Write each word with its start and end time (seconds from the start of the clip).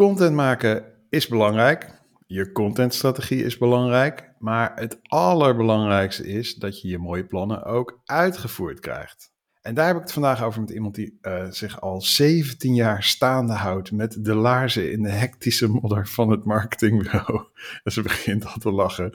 Content 0.00 0.34
maken 0.34 0.84
is 1.08 1.28
belangrijk. 1.28 1.90
Je 2.26 2.52
contentstrategie 2.52 3.44
is 3.44 3.58
belangrijk. 3.58 4.32
Maar 4.38 4.72
het 4.74 4.98
allerbelangrijkste 5.02 6.26
is 6.28 6.54
dat 6.54 6.80
je 6.80 6.88
je 6.88 6.98
mooie 6.98 7.24
plannen 7.24 7.64
ook 7.64 8.00
uitgevoerd 8.04 8.80
krijgt. 8.80 9.32
En 9.62 9.74
daar 9.74 9.86
heb 9.86 9.96
ik 9.96 10.02
het 10.02 10.12
vandaag 10.12 10.42
over 10.42 10.60
met 10.60 10.70
iemand 10.70 10.94
die 10.94 11.18
uh, 11.22 11.50
zich 11.50 11.80
al 11.80 12.00
17 12.00 12.74
jaar 12.74 13.02
staande 13.02 13.52
houdt 13.52 13.92
met 13.92 14.24
de 14.24 14.34
laarzen 14.34 14.92
in 14.92 15.02
de 15.02 15.10
hectische 15.10 15.68
modder 15.68 16.08
van 16.08 16.30
het 16.30 16.44
marketingbureau. 16.44 17.44
En 17.82 17.92
ze 17.96 18.02
begint 18.02 18.46
al 18.46 18.58
te 18.58 18.70
lachen. 18.70 19.12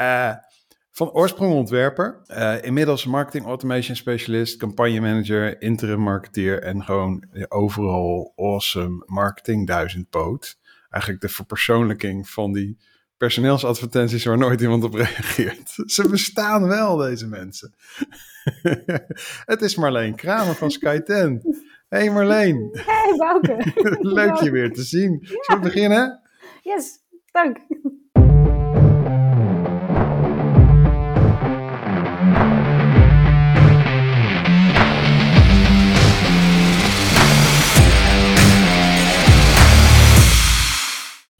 Uh, 0.00 0.34
van 0.94 1.10
oorsprong 1.10 1.52
ontwerper, 1.52 2.22
uh, 2.30 2.62
inmiddels 2.62 3.04
marketing 3.04 3.46
automation 3.46 3.96
specialist, 3.96 4.56
campagne 4.56 5.00
manager, 5.00 5.62
interim 5.62 6.00
marketeer 6.00 6.62
en 6.62 6.84
gewoon 6.84 7.24
overal 7.48 8.32
awesome 8.36 9.02
marketing 9.06 9.66
duizendpoot. 9.66 10.58
Eigenlijk 10.90 11.22
de 11.22 11.28
verpersoonlijking 11.28 12.28
van 12.28 12.52
die 12.52 12.78
personeelsadvertenties 13.16 14.24
waar 14.24 14.38
nooit 14.38 14.60
iemand 14.60 14.84
op 14.84 14.94
reageert. 14.94 15.74
Ze 15.94 16.08
bestaan 16.08 16.66
wel, 16.66 16.96
deze 16.96 17.26
mensen. 17.26 17.74
Het 19.52 19.62
is 19.62 19.76
Marleen 19.76 20.14
Kramer 20.14 20.54
van 20.54 20.70
Sky 20.70 20.98
10. 20.98 21.42
Hey 21.88 22.10
Marleen. 22.10 22.70
Hey 22.72 23.14
Bouke. 23.16 23.72
Leuk 24.18 24.36
je 24.36 24.50
weer 24.50 24.72
te 24.72 24.82
zien. 24.82 25.18
Zullen 25.22 25.62
we 25.62 25.68
beginnen? 25.68 26.20
Yes, 26.62 26.98
dank. 27.32 27.58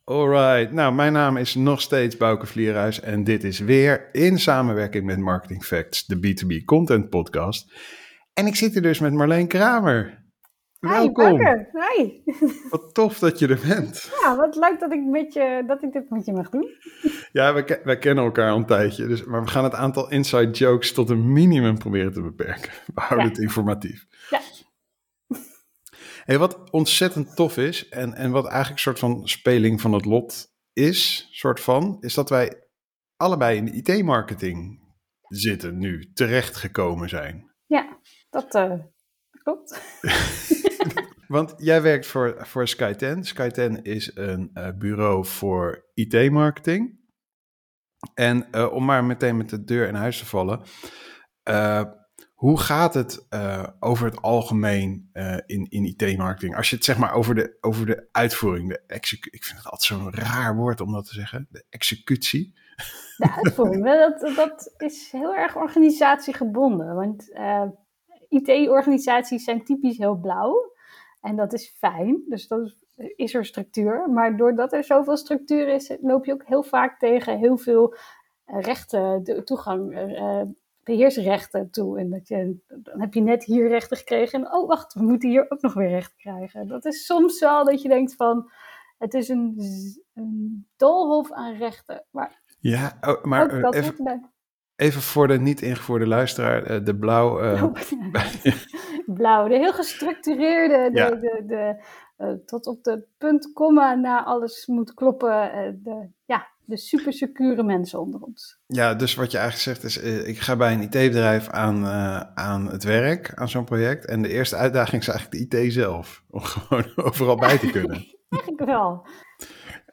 Alright, 0.05 0.73
nou 0.73 0.95
mijn 0.95 1.13
naam 1.13 1.37
is 1.37 1.55
nog 1.55 1.81
steeds 1.81 2.17
Bouke 2.17 2.47
Vlierhuis 2.47 3.01
en 3.01 3.25
dit 3.25 3.45
is 3.45 3.59
weer 3.59 4.09
in 4.13 4.39
samenwerking 4.39 5.05
met 5.05 5.19
Marketing 5.19 5.65
Facts, 5.65 6.07
de 6.07 6.17
B2B 6.17 6.65
Content 6.65 7.11
Podcast. 7.11 7.73
En 8.35 8.47
ik 8.47 8.57
zit 8.57 8.73
hier 8.73 8.83
dus 8.83 8.99
met 8.99 9.13
Marleen 9.13 9.47
Kramer. 9.47 10.23
Welkom. 10.81 11.39
Hi. 11.39 12.23
Wat 12.71 12.95
tof 12.95 13.19
dat 13.19 13.39
je 13.39 13.49
er 13.49 13.61
bent. 13.69 14.11
Ja, 14.23 14.37
wat 14.37 14.57
leuk 14.57 14.81
dat 14.81 14.93
ik, 14.93 15.05
met 15.05 15.33
je, 15.33 15.65
dat 15.67 15.83
ik 15.83 15.93
dit 15.93 16.11
met 16.11 16.25
je 16.25 16.33
mag 16.33 16.49
doen. 16.51 16.69
Ja, 17.33 17.53
wij, 17.53 17.81
wij 17.85 17.99
kennen 17.99 18.25
elkaar 18.25 18.51
al 18.51 18.57
een 18.57 18.67
tijdje, 18.67 19.07
dus, 19.07 19.25
maar 19.25 19.43
we 19.43 19.51
gaan 19.51 19.65
het 19.65 19.75
aantal 19.75 20.11
inside 20.11 20.51
jokes 20.51 20.93
tot 20.93 21.11
een 21.11 21.33
minimum 21.33 21.79
proberen 21.79 22.13
te 22.13 22.23
beperken. 22.23 22.73
We 22.95 23.01
houden 23.01 23.29
het 23.29 23.39
informatief. 23.39 24.07
Ja. 24.31 24.41
Hey, 26.25 26.39
wat 26.39 26.71
ontzettend 26.71 27.37
tof 27.37 27.57
is, 27.57 27.89
en, 27.89 28.15
en 28.15 28.31
wat 28.31 28.45
eigenlijk 28.45 28.75
een 28.75 28.79
soort 28.79 28.99
van 28.99 29.29
speling 29.29 29.81
van 29.81 29.93
het 29.93 30.05
lot 30.05 30.47
is, 30.73 31.29
soort 31.31 31.61
van, 31.61 31.97
is 32.01 32.15
dat 32.15 32.29
wij 32.29 32.69
allebei 33.17 33.57
in 33.57 33.65
de 33.65 33.73
IT-marketing 33.73 34.83
zitten 35.29 35.79
nu, 35.79 36.13
terechtgekomen 36.13 37.09
zijn. 37.09 37.53
Ja, 37.67 37.99
dat 38.31 38.55
uh, 38.55 38.75
klopt. 39.43 39.81
Want 41.27 41.55
jij 41.57 41.83
werkt 41.83 42.07
voor, 42.07 42.47
voor 42.47 42.69
Sky10. 42.69 43.19
Sky10 43.35 43.83
is 43.83 44.17
een 44.17 44.51
uh, 44.55 44.69
bureau 44.79 45.25
voor 45.25 45.91
IT-marketing. 45.95 47.03
En 48.15 48.49
uh, 48.53 48.73
om 48.73 48.85
maar 48.85 49.05
meteen 49.05 49.37
met 49.37 49.51
de 49.51 49.65
deur 49.65 49.89
in 49.89 49.95
huis 49.95 50.19
te 50.19 50.27
vallen. 50.27 50.63
Hoe 52.45 52.61
gaat 52.61 52.95
het 52.95 53.27
uh, 53.31 53.67
over 53.81 54.07
het 54.07 54.23
algemeen 54.23 55.11
uh, 55.13 55.37
in, 55.47 55.67
in 55.69 55.85
IT-marketing? 55.85 56.57
Als 56.57 56.71
je 56.71 56.77
het 56.77 56.85
zeg 56.85 56.99
maar 56.99 57.15
over 57.15 57.35
de, 57.35 57.57
over 57.61 57.87
de 57.87 58.09
uitvoering, 58.13 58.69
de 58.69 58.83
ik 59.31 59.45
vind 59.45 59.57
het 59.57 59.65
altijd 59.65 59.83
zo'n 59.83 60.15
raar 60.15 60.57
woord 60.57 60.81
om 60.81 60.93
dat 60.93 61.07
te 61.07 61.15
zeggen, 61.15 61.47
de 61.51 61.65
executie. 61.71 62.55
De 63.17 63.33
uitvoering, 63.45 63.85
dat, 63.85 64.37
dat 64.37 64.75
is 64.77 65.11
heel 65.11 65.35
erg 65.35 65.57
organisatiegebonden. 65.57 66.95
Want 66.95 67.31
uh, 67.31 67.65
IT-organisaties 68.29 69.45
zijn 69.45 69.65
typisch 69.65 69.99
heel 69.99 70.17
blauw 70.17 70.73
en 71.21 71.37
dat 71.37 71.53
is 71.53 71.75
fijn, 71.79 72.23
dus 72.29 72.49
dat 72.49 72.61
is, 72.61 72.85
is 73.17 73.35
er 73.35 73.45
structuur. 73.45 74.11
Maar 74.11 74.37
doordat 74.37 74.73
er 74.73 74.85
zoveel 74.85 75.17
structuur 75.17 75.69
is, 75.69 75.97
loop 76.01 76.25
je 76.25 76.33
ook 76.33 76.47
heel 76.47 76.63
vaak 76.63 76.99
tegen 76.99 77.39
heel 77.39 77.57
veel 77.57 77.97
rechten, 78.45 79.45
toegang 79.45 79.93
beheersrechten 80.85 81.71
toe. 81.71 81.99
En 81.99 82.11
dat 82.11 82.29
je, 82.29 82.57
dan 82.67 83.01
heb 83.01 83.15
je 83.15 83.21
net 83.21 83.45
hier 83.45 83.69
rechten 83.69 83.97
gekregen. 83.97 84.41
En 84.41 84.53
oh, 84.53 84.69
wacht, 84.69 84.95
we 84.95 85.03
moeten 85.03 85.29
hier 85.29 85.47
ook 85.49 85.61
nog 85.61 85.75
weer 85.75 85.89
rechten 85.89 86.17
krijgen. 86.17 86.67
Dat 86.67 86.85
is 86.85 87.07
soms 87.07 87.41
wel 87.41 87.65
dat 87.65 87.83
je 87.83 87.89
denkt 87.89 88.15
van. 88.15 88.51
Het 88.99 89.15
is 89.15 89.29
een, 89.29 89.61
een 90.15 90.67
doolhof 90.77 91.33
aan 91.33 91.57
rechten. 91.57 92.05
Maar, 92.11 92.43
ja, 92.59 92.99
oh, 93.01 93.25
maar 93.25 93.61
dat 93.61 93.75
even, 93.75 94.31
even 94.77 95.03
voor 95.03 95.29
de 95.29 95.39
niet 95.39 95.63
ingevoerde 95.63 96.07
luisteraar. 96.07 96.85
De 96.85 96.97
blauw. 96.97 97.43
Uh, 97.43 97.65
blauw, 99.15 99.49
de 99.49 99.55
heel 99.55 99.73
gestructureerde. 99.73 100.91
De, 100.93 100.99
ja. 100.99 101.11
de, 101.11 101.43
de, 101.47 101.85
uh, 102.19 102.33
tot 102.47 102.67
op 102.67 102.85
de 102.85 103.07
punt, 103.19 103.53
komma, 103.53 103.95
na 103.95 104.25
alles 104.25 104.67
moet 104.67 104.95
kloppen. 104.95 105.47
Uh, 105.55 105.73
de, 105.75 106.09
ja, 106.25 106.49
de 106.67 106.77
super 106.77 107.13
secure 107.13 107.63
mensen 107.63 108.01
onder 108.01 108.21
ons. 108.21 108.59
Ja, 108.67 108.95
dus 108.95 109.15
wat 109.15 109.31
je 109.31 109.39
eigenlijk 109.39 109.81
zegt 109.81 109.97
is, 109.97 110.25
ik 110.25 110.39
ga 110.39 110.57
bij 110.57 110.73
een 110.73 110.83
IT-bedrijf 110.83 111.49
aan, 111.49 111.85
uh, 111.85 112.21
aan 112.35 112.71
het 112.71 112.85
werk, 112.85 113.33
aan 113.35 113.49
zo'n 113.49 113.65
project. 113.65 114.07
En 114.07 114.23
de 114.23 114.29
eerste 114.29 114.57
uitdaging 114.57 115.03
is 115.03 115.09
eigenlijk 115.09 115.51
de 115.51 115.65
IT 115.65 115.73
zelf, 115.73 116.25
om 116.31 116.41
gewoon 116.55 116.87
overal 116.95 117.37
bij 117.37 117.59
te 117.59 117.71
kunnen. 117.71 118.07
eigenlijk 118.29 118.65
wel. 118.65 119.07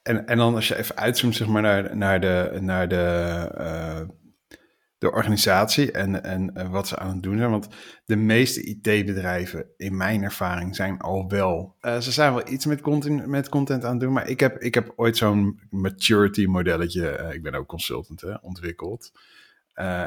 En, 0.04 0.26
en 0.26 0.38
dan 0.38 0.56
als 0.56 0.68
je 0.68 0.78
even 0.78 0.96
uitzoomt 0.96 1.36
zeg 1.36 1.48
maar, 1.48 1.62
naar, 1.62 1.98
naar 1.98 2.20
de, 2.20 2.58
naar 2.62 2.88
de, 2.88 3.48
uh, 3.58 4.00
de 5.02 5.12
organisatie 5.12 5.92
en, 5.92 6.24
en 6.24 6.52
uh, 6.58 6.70
wat 6.70 6.88
ze 6.88 6.98
aan 6.98 7.14
het 7.14 7.24
doen 7.24 7.38
zijn. 7.38 7.50
Want 7.50 7.68
de 8.06 8.16
meeste 8.16 8.64
IT-bedrijven, 8.64 9.66
in 9.78 9.98
mijn 9.98 10.24
ervaring, 10.24 10.76
zijn 10.76 11.00
al 11.00 11.30
wel. 11.30 11.76
Uh, 11.82 12.00
ze 12.00 12.12
zijn 12.12 12.34
wel 12.34 12.48
iets 12.50 12.66
met 12.66 12.82
content, 12.82 13.26
met 13.26 13.50
content 13.50 13.84
aan 13.84 13.92
het 13.92 14.00
doen. 14.00 14.14
Maar 14.14 14.28
ik 14.28 14.40
heb, 14.40 14.58
ik 14.58 14.74
heb 14.74 14.94
ooit 14.96 15.18
zo'n 15.18 15.60
maturity 15.70 16.46
modelletje. 16.46 17.20
Uh, 17.20 17.34
ik 17.34 17.44
ben 17.44 17.54
ook 17.54 17.68
consultant, 17.68 18.22
hè, 18.22 18.34
ontwikkeld. 18.42 19.12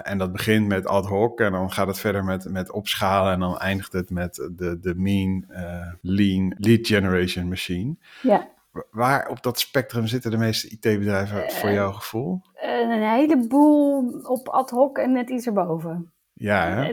en 0.03 0.19
dat 0.19 0.32
begint 0.32 0.66
met 0.66 0.87
ad 0.87 1.06
hoc 1.06 1.41
en 1.41 1.53
dan 1.53 1.72
gaat 1.72 1.87
het 1.87 1.99
verder 1.99 2.25
met, 2.25 2.50
met 2.50 2.71
opschalen. 2.71 3.32
En 3.32 3.41
dan 3.41 3.59
eindigt 3.59 3.93
het 3.93 4.11
met 4.11 4.34
de, 4.34 4.78
de 4.81 4.94
mean, 4.94 5.47
lean 6.00 6.55
lead 6.59 6.87
generation 6.87 7.49
machine. 7.49 7.97
Ja. 8.22 8.53
Waar 8.91 9.29
op 9.29 9.43
dat 9.43 9.59
spectrum 9.59 10.07
zitten 10.07 10.31
de 10.31 10.37
meeste 10.37 10.69
IT-bedrijven 10.69 11.51
voor 11.51 11.71
jouw 11.71 11.93
gevoel? 11.93 12.41
Een 12.62 13.03
heleboel 13.03 14.21
op 14.23 14.49
ad 14.49 14.71
hoc 14.71 14.99
en 14.99 15.12
net 15.12 15.31
iets 15.31 15.47
erboven. 15.47 16.12
Ja, 16.33 16.69
hè? 16.69 16.93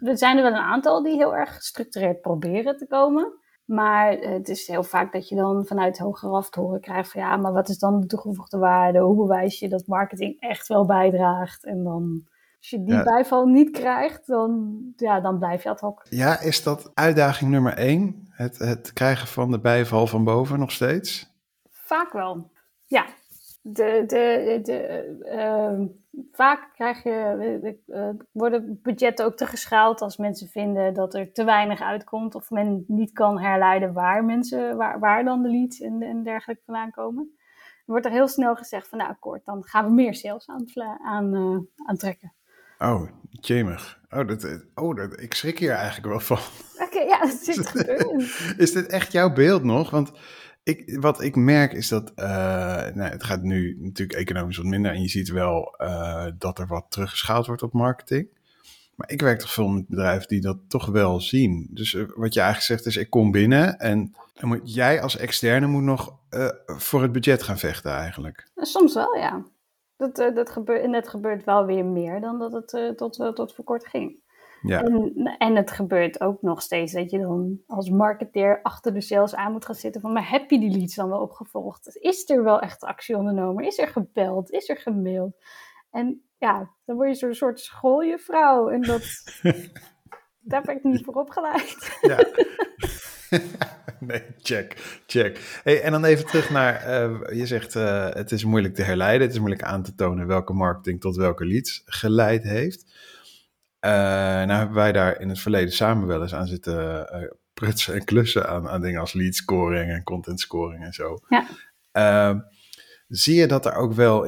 Er 0.00 0.18
zijn 0.18 0.36
er 0.36 0.42
wel 0.42 0.52
een 0.52 0.58
aantal 0.58 1.02
die 1.02 1.16
heel 1.16 1.36
erg 1.36 1.54
gestructureerd 1.54 2.20
proberen 2.20 2.76
te 2.76 2.86
komen. 2.86 3.40
Maar 3.64 4.12
het 4.12 4.48
is 4.48 4.66
heel 4.66 4.82
vaak 4.82 5.12
dat 5.12 5.28
je 5.28 5.36
dan 5.36 5.66
vanuit 5.66 5.98
hogeraf 5.98 6.50
te 6.50 6.60
horen 6.60 6.80
krijgt 6.80 7.10
van 7.10 7.20
ja, 7.20 7.36
maar 7.36 7.52
wat 7.52 7.68
is 7.68 7.78
dan 7.78 8.00
de 8.00 8.06
toegevoegde 8.06 8.58
waarde? 8.58 8.98
Hoe 8.98 9.16
bewijs 9.16 9.58
je 9.58 9.68
dat 9.68 9.86
marketing 9.86 10.40
echt 10.40 10.68
wel 10.68 10.86
bijdraagt? 10.86 11.64
En 11.64 11.84
dan, 11.84 12.26
als 12.62 12.70
je 12.70 12.82
die 12.82 12.94
ja. 12.94 13.02
bijval 13.02 13.46
niet 13.46 13.70
krijgt, 13.70 14.26
dan, 14.26 14.80
ja, 14.96 15.20
dan 15.20 15.38
blijf 15.38 15.62
je 15.62 15.68
ad 15.68 15.80
hoc. 15.80 16.06
Ja, 16.10 16.40
is 16.40 16.62
dat 16.62 16.90
uitdaging 16.94 17.50
nummer 17.50 17.74
één? 17.74 18.28
Het, 18.30 18.58
het 18.58 18.92
krijgen 18.92 19.28
van 19.28 19.50
de 19.50 19.60
bijval 19.60 20.06
van 20.06 20.24
boven 20.24 20.58
nog 20.58 20.70
steeds? 20.70 21.32
Vaak 21.70 22.12
wel, 22.12 22.50
ja. 22.84 23.06
De, 23.62 24.04
de, 24.06 24.58
de, 24.62 25.18
uh, 25.24 25.86
vaak 26.32 26.70
krijg 26.74 27.02
je, 27.02 27.78
uh, 27.86 28.08
worden 28.32 28.78
budgetten 28.82 29.24
ook 29.24 29.36
teruggeschaald 29.36 30.00
als 30.00 30.16
mensen 30.16 30.48
vinden 30.48 30.94
dat 30.94 31.14
er 31.14 31.32
te 31.32 31.44
weinig 31.44 31.80
uitkomt 31.80 32.34
of 32.34 32.50
men 32.50 32.84
niet 32.86 33.12
kan 33.12 33.40
herleiden 33.40 33.92
waar 33.92 34.24
mensen, 34.24 34.76
waar, 34.76 34.98
waar 34.98 35.24
dan 35.24 35.42
de 35.42 35.50
leads 35.50 35.80
en, 35.80 36.02
en 36.02 36.22
dergelijke 36.22 36.62
vandaan 36.64 36.90
komen. 36.90 37.36
Wordt 37.86 38.06
er 38.06 38.12
heel 38.12 38.28
snel 38.28 38.54
gezegd 38.56 38.88
van 38.88 38.98
nou 38.98 39.10
akkoord, 39.10 39.44
dan 39.44 39.64
gaan 39.64 39.84
we 39.84 39.92
meer 39.92 40.14
sales 40.14 40.48
aan, 40.48 40.64
aan, 41.02 41.34
uh, 41.34 41.58
aantrekken. 41.86 42.32
Oh, 42.82 43.08
jemig. 43.30 44.00
Oh, 44.10 44.28
dat, 44.28 44.64
oh 44.74 44.96
dat, 44.96 45.20
ik 45.20 45.34
schrik 45.34 45.58
hier 45.58 45.70
eigenlijk 45.70 46.06
wel 46.06 46.20
van. 46.20 46.38
Oké, 46.74 46.84
okay, 46.84 47.06
ja, 47.06 47.20
dat 47.20 47.38
zit 47.42 47.86
is 48.64 48.72
dit 48.72 48.86
echt 48.86 49.12
jouw 49.12 49.32
beeld 49.32 49.64
nog? 49.64 49.90
Want 49.90 50.12
ik, 50.62 50.98
wat 51.00 51.22
ik 51.22 51.36
merk 51.36 51.72
is 51.72 51.88
dat, 51.88 52.12
uh, 52.16 52.24
nou, 52.94 53.10
het 53.10 53.24
gaat 53.24 53.42
nu 53.42 53.76
natuurlijk 53.80 54.18
economisch 54.18 54.56
wat 54.56 54.66
minder 54.66 54.92
en 54.92 55.02
je 55.02 55.08
ziet 55.08 55.28
wel 55.28 55.74
uh, 55.78 56.26
dat 56.38 56.58
er 56.58 56.66
wat 56.66 56.86
teruggeschaald 56.88 57.46
wordt 57.46 57.62
op 57.62 57.72
marketing. 57.72 58.28
Maar 58.94 59.10
ik 59.10 59.20
werk 59.20 59.38
toch 59.38 59.52
veel 59.52 59.68
met 59.68 59.88
bedrijven 59.88 60.28
die 60.28 60.40
dat 60.40 60.58
toch 60.68 60.86
wel 60.86 61.20
zien. 61.20 61.68
Dus 61.70 61.92
uh, 61.92 62.04
wat 62.14 62.34
je 62.34 62.40
eigenlijk 62.40 62.70
zegt 62.70 62.86
is, 62.86 63.02
ik 63.02 63.10
kom 63.10 63.30
binnen 63.30 63.78
en 63.78 64.14
dan 64.34 64.48
moet 64.48 64.74
jij 64.74 65.02
als 65.02 65.16
externe 65.16 65.66
moet 65.66 65.82
nog 65.82 66.20
voor 66.66 67.02
het 67.02 67.12
budget 67.12 67.42
gaan 67.42 67.58
vechten 67.58 67.92
eigenlijk. 67.92 68.48
Soms 68.56 68.94
wel, 68.94 69.16
ja. 69.16 69.44
Dat, 70.10 70.34
dat 70.34 70.50
gebeurt, 70.50 70.82
en 70.82 70.92
het 70.92 71.08
gebeurt 71.08 71.44
wel 71.44 71.66
weer 71.66 71.84
meer 71.84 72.20
dan 72.20 72.38
dat 72.38 72.52
het 72.52 72.96
tot, 72.96 73.34
tot 73.34 73.54
voor 73.54 73.64
kort 73.64 73.86
ging. 73.86 74.20
Ja. 74.62 74.82
En, 74.82 75.12
en 75.38 75.56
het 75.56 75.70
gebeurt 75.70 76.20
ook 76.20 76.42
nog 76.42 76.62
steeds 76.62 76.92
dat 76.92 77.10
je 77.10 77.18
dan 77.18 77.60
als 77.66 77.90
marketeer 77.90 78.60
achter 78.62 78.94
de 78.94 79.00
sales 79.00 79.34
aan 79.34 79.52
moet 79.52 79.64
gaan 79.64 79.74
zitten 79.74 80.00
van, 80.00 80.12
maar 80.12 80.30
heb 80.30 80.50
je 80.50 80.58
die 80.58 80.70
leads 80.70 80.94
dan 80.94 81.08
wel 81.08 81.20
opgevolgd? 81.20 81.96
Is 81.96 82.30
er 82.30 82.44
wel 82.44 82.60
echt 82.60 82.84
actie 82.84 83.16
ondernomen? 83.16 83.64
Is 83.64 83.78
er 83.78 83.88
gebeld? 83.88 84.50
Is 84.50 84.68
er 84.68 84.76
gemaild? 84.76 85.36
En 85.90 86.22
ja, 86.38 86.70
dan 86.84 86.96
word 86.96 87.08
je 87.08 87.14
zo'n 87.14 87.34
soort 87.34 87.60
schooljuffrouw 87.60 88.68
en 88.68 88.82
dat, 88.82 89.02
daar 90.50 90.62
ben 90.62 90.76
ik 90.76 90.84
niet 90.84 91.04
voor 91.04 91.14
opgeleid. 91.14 91.98
Ja. 92.00 92.18
nee, 94.08 94.22
check, 94.38 95.00
check. 95.06 95.60
Hey, 95.64 95.82
en 95.82 95.92
dan 95.92 96.04
even 96.04 96.26
terug 96.26 96.50
naar, 96.50 96.74
eh, 96.74 97.38
je 97.38 97.46
zegt 97.46 97.74
uh, 97.74 98.08
het 98.08 98.32
is 98.32 98.44
moeilijk 98.44 98.74
te 98.74 98.82
herleiden, 98.82 99.22
het 99.22 99.32
is 99.32 99.38
moeilijk 99.38 99.62
aan 99.62 99.82
te 99.82 99.94
tonen 99.94 100.26
welke 100.26 100.52
marketing 100.52 101.00
tot 101.00 101.16
welke 101.16 101.46
leads 101.46 101.82
geleid 101.84 102.42
heeft. 102.42 102.84
Uh, 103.80 103.90
nou 103.90 104.52
hebben 104.52 104.76
wij 104.76 104.92
daar 104.92 105.20
in 105.20 105.28
het 105.28 105.40
verleden 105.40 105.72
samen 105.72 106.06
wel 106.06 106.22
eens 106.22 106.34
aan 106.34 106.46
zitten 106.46 107.06
prutsen 107.54 107.94
en 107.94 108.04
klussen 108.04 108.48
aan, 108.48 108.68
aan 108.68 108.80
dingen 108.80 109.00
als 109.00 109.12
lead 109.12 109.34
scoring 109.34 109.90
en 109.90 110.02
content 110.02 110.40
scoring 110.40 110.84
en 110.84 110.92
zo. 110.92 111.18
Ja. 111.28 111.46
Ehm, 111.92 112.40
zie 113.08 113.34
je 113.34 113.46
dat 113.46 113.66
er 113.66 113.74
ook 113.74 113.92
wel, 113.92 114.26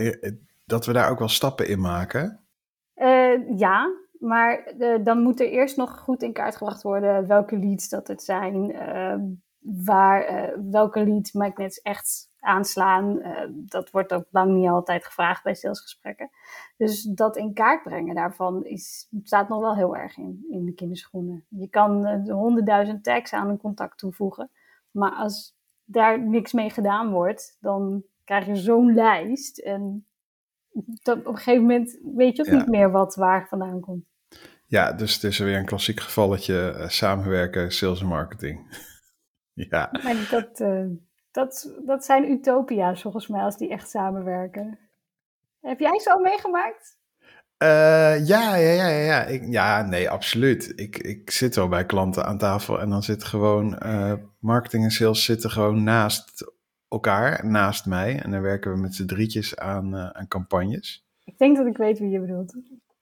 dat 0.65 0.87
we 0.87 0.93
daar 0.93 1.11
ook 1.11 1.19
wel 1.19 1.29
stappen 1.29 1.69
in 1.69 1.81
maken? 1.81 2.39
ja, 3.57 4.04
maar 4.25 4.73
de, 4.79 5.01
dan 5.03 5.23
moet 5.23 5.41
er 5.41 5.49
eerst 5.49 5.77
nog 5.77 5.99
goed 5.99 6.23
in 6.23 6.33
kaart 6.33 6.57
gebracht 6.57 6.83
worden 6.83 7.27
welke 7.27 7.59
leads 7.59 7.89
dat 7.89 8.09
het 8.09 8.23
zijn. 8.23 8.71
Uh, 8.71 9.15
waar, 9.85 10.31
uh, 10.31 10.71
welke 10.71 11.05
leads 11.05 11.33
magnets 11.33 11.81
echt 11.81 12.33
aanslaan. 12.39 13.19
Uh, 13.19 13.41
dat 13.51 13.91
wordt 13.91 14.13
ook 14.13 14.27
lang 14.31 14.55
niet 14.55 14.69
altijd 14.69 15.05
gevraagd 15.05 15.43
bij 15.43 15.55
salesgesprekken. 15.55 16.31
Dus 16.77 17.03
dat 17.03 17.37
in 17.37 17.53
kaart 17.55 17.83
brengen 17.83 18.15
daarvan 18.15 18.65
is, 18.65 19.09
staat 19.23 19.49
nog 19.49 19.61
wel 19.61 19.77
heel 19.77 19.97
erg 19.97 20.17
in, 20.17 20.47
in 20.51 20.65
de 20.65 20.75
kinderschoenen. 20.75 21.45
Je 21.49 21.69
kan 21.69 22.21
honderdduizend 22.31 23.05
tags 23.05 23.33
aan 23.33 23.49
een 23.49 23.59
contact 23.59 23.99
toevoegen. 23.99 24.51
Maar 24.91 25.13
als 25.13 25.57
daar 25.85 26.21
niks 26.21 26.53
mee 26.53 26.71
gedaan 26.71 27.11
wordt, 27.11 27.57
dan 27.61 28.05
krijg 28.25 28.47
je 28.47 28.57
zo'n 28.57 28.95
lijst. 28.95 29.59
En 29.59 30.07
dat, 31.03 31.19
op 31.19 31.27
een 31.27 31.37
gegeven 31.37 31.63
moment 31.63 31.99
weet 32.15 32.37
je 32.37 32.43
ook 32.43 32.49
Ja. 32.49 32.57
niet 32.57 32.69
meer 32.69 32.91
wat 32.91 33.15
waar 33.15 33.49
vandaan 33.49 33.81
komt. 33.81 34.05
Ja, 34.67 34.93
dus 34.93 35.15
het 35.15 35.25
is 35.25 35.39
weer 35.39 35.59
een 35.59 35.65
klassiek 35.65 36.01
gevalletje 36.01 36.71
eh, 36.71 36.89
samenwerken, 36.89 37.73
sales 37.73 38.01
en 38.01 38.07
marketing. 38.07 38.79
ja, 39.71 39.89
Maar 40.03 40.29
dat, 40.31 40.61
eh, 40.61 40.87
dat, 41.31 41.75
dat 41.87 42.05
zijn 42.05 42.31
utopia's 42.31 43.03
volgens 43.03 43.29
mij 43.29 43.43
als 43.43 43.57
die 43.57 43.71
echt 43.71 43.91
samenwerken. 43.91 44.79
Heb 45.61 45.79
jij 45.79 45.99
ze 45.99 46.13
al 46.13 46.21
meegemaakt? 46.21 46.99
Eh, 47.57 48.27
ja, 48.27 48.55
ja, 48.57 48.73
ja, 48.73 48.89
ja. 48.89 49.05
Ja, 49.05 49.25
ik, 49.25 49.45
ja 49.49 49.83
nee, 49.83 50.11
absoluut. 50.11 50.73
Ik, 50.77 50.97
ik 50.97 51.31
zit 51.31 51.55
wel 51.55 51.69
bij 51.69 51.87
klanten 51.87 52.25
aan 52.25 52.39
tafel 52.39 52.81
en 52.81 52.91
dan 52.91 53.03
zit 53.03 53.25
gewoon 53.25 53.79
marketing 54.39 54.85
en 54.85 54.91
sales 54.91 55.25
zitten 55.25 55.51
gewoon 55.51 55.83
naast 55.83 56.53
elkaar, 56.89 57.47
naast 57.47 57.87
mij. 57.87 58.21
En 58.23 58.31
dan 58.31 58.41
werken 58.41 58.73
we 58.73 58.79
met 58.79 58.95
z'n 58.95 59.07
drietjes 59.07 59.57
aan, 59.57 59.97
aan 59.97 60.29
campagnes. 60.29 61.07
Ik 61.25 61.39
denk 61.39 61.57
dat 61.57 61.67
ik 61.67 61.77
weet 61.77 61.99
wie 61.99 62.11
je 62.11 62.21
bedoelt. 62.21 62.55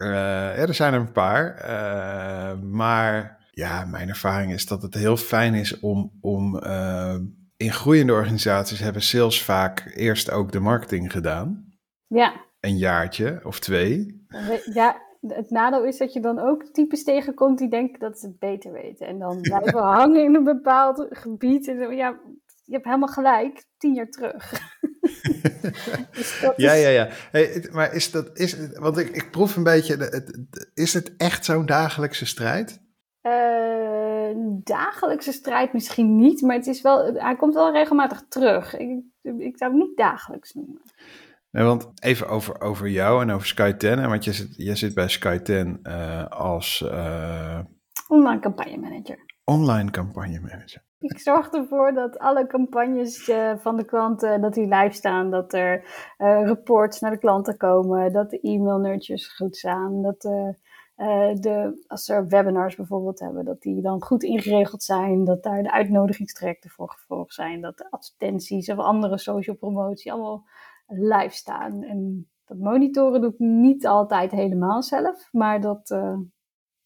Eh, 0.03 0.11
ja, 0.57 0.67
er 0.67 0.75
zijn 0.75 0.95
er 0.95 1.01
een 1.01 1.13
paar. 1.13 1.55
eh, 1.57 2.59
maar 2.61 3.41
ja, 3.51 3.85
mijn 3.85 4.09
ervaring 4.09 4.53
is 4.53 4.67
dat 4.67 4.83
het 4.83 4.95
heel 4.95 5.17
fijn 5.17 5.55
is 5.55 5.81
om, 5.81 6.13
om 6.21 6.59
eh, 6.59 7.17
in 7.57 7.73
groeiende 7.73 8.13
organisaties 8.13 8.81
hebben 8.81 9.03
sales 9.03 9.43
vaak 9.45 9.93
eerst 9.95 10.31
ook 10.31 10.53
de 10.53 10.61
marketing 10.61 11.13
gedaan. 11.13 11.71
Ja, 12.07 12.33
Een 12.61 12.77
jaartje 12.77 13.41
of 13.45 13.59
twee. 13.61 14.25
we- 14.29 14.71
ja, 14.73 14.97
het 15.21 15.51
nadeel 15.51 15.85
is 15.85 15.99
dat 15.99 16.13
je 16.13 16.21
dan 16.21 16.39
ook 16.39 16.65
types 16.73 17.05
tegenkomt 17.05 17.59
die 17.59 17.69
denken 17.71 17.99
dat 18.01 18.19
ze 18.19 18.27
het 18.27 18.39
beter 18.39 18.73
weten. 18.73 19.07
En 19.07 19.19
dan 19.19 19.41
blijven 19.51 19.83
hangen 19.83 20.25
in 20.25 20.35
een 20.35 20.45
bepaald 20.45 21.07
gebied. 21.11 21.69
En 21.69 21.79
zo, 21.79 21.93
ja, 21.93 22.09
je 22.65 22.73
hebt 22.73 22.85
helemaal 22.85 23.09
gelijk, 23.09 23.65
tien 23.79 23.95
jaar 23.95 24.09
terug. 24.09 24.53
dus 26.13 26.39
dat 26.41 26.53
Ja, 26.57 26.73
is- 26.73 26.83
ja, 26.83 26.89
ja. 26.89 27.09
Hey, 27.31 27.69
maar 27.73 27.95
is 27.95 28.11
dat, 28.11 28.39
is, 28.39 28.57
want 28.75 28.99
ik, 28.99 29.09
ik 29.09 29.31
proef 29.31 29.57
een 29.57 29.63
beetje, 29.63 29.97
het, 29.97 30.41
is 30.75 30.95
het 30.95 31.17
echt 31.17 31.45
zo'n 31.45 31.67
dagelijkse 31.67 32.27
strijd? 32.27 32.81
Eh, 33.21 34.31
dagelijkse 34.63 35.33
strijd 35.33 35.73
misschien 35.73 36.17
niet, 36.17 36.41
maar 36.43 36.57
het 36.57 36.67
is 36.67 36.81
wel, 36.83 37.15
hij 37.15 37.37
komt 37.37 37.55
wel 37.55 37.73
regelmatig 37.73 38.25
terug. 38.29 38.77
Ik, 38.77 38.89
ik 39.23 39.57
zou 39.59 39.73
het 39.73 39.81
niet 39.89 39.97
dagelijks 39.97 40.53
noemen. 40.53 40.81
Nee, 41.51 41.65
want 41.65 41.89
even 42.03 42.29
over, 42.29 42.61
over 42.61 42.89
jou 42.89 43.23
en 43.23 43.31
over 43.31 43.47
Sky 43.47 43.73
10. 43.73 43.99
hè, 43.99 44.09
Want 44.09 44.25
je 44.25 44.33
zit, 44.33 44.55
je 44.57 44.75
zit 44.77 44.95
bij 44.95 45.09
Sky 45.09 45.39
10 45.39 45.79
eh, 45.83 46.27
als 46.27 46.83
eh, 46.91 47.59
Online 48.09 48.41
campagne 48.41 48.77
manager. 48.77 49.19
online 49.45 49.91
campagne 49.91 50.41
manager. 50.41 50.83
Ik 51.03 51.19
zorg 51.19 51.51
ervoor 51.51 51.93
dat 51.93 52.19
alle 52.19 52.47
campagnes 52.47 53.29
eh, 53.29 53.57
van 53.57 53.77
de 53.77 53.85
klanten, 53.85 54.41
dat 54.41 54.55
die 54.55 54.67
live 54.75 54.95
staan, 54.95 55.31
dat 55.31 55.53
er 55.53 55.85
eh, 56.17 56.43
reports 56.45 57.01
naar 57.01 57.11
de 57.11 57.19
klanten 57.19 57.57
komen, 57.57 58.13
dat 58.13 58.31
de 58.31 58.41
e-mail 58.41 58.79
nurtures 58.79 59.35
goed 59.35 59.57
staan, 59.57 60.03
dat 60.03 60.21
de, 60.21 60.57
eh, 60.95 61.35
de, 61.35 61.85
als 61.87 62.09
er 62.09 62.29
webinars 62.29 62.77
bijvoorbeeld 62.77 63.21
hebben, 63.21 63.45
dat 63.45 63.61
die 63.61 63.83
dan 63.83 64.03
goed 64.03 64.23
ingeregeld 64.23 64.83
zijn, 64.83 65.25
dat 65.25 65.43
daar 65.43 65.63
de 65.63 65.73
uitnodigingstrajecten 65.73 66.71
voor 66.71 66.91
gevolgd 66.91 67.35
zijn, 67.35 67.61
dat 67.61 67.79
de 67.79 67.91
advertenties 67.91 68.71
of 68.71 68.79
andere 68.79 69.19
social 69.19 69.57
promotie 69.57 70.13
allemaal 70.13 70.45
live 70.87 71.35
staan. 71.35 71.83
En 71.83 72.31
dat 72.45 72.59
monitoren 72.59 73.21
doe 73.21 73.33
ik 73.33 73.39
niet 73.39 73.87
altijd 73.87 74.31
helemaal 74.31 74.83
zelf, 74.83 75.29
maar 75.33 75.61
dat, 75.61 75.91
eh, 75.91 76.19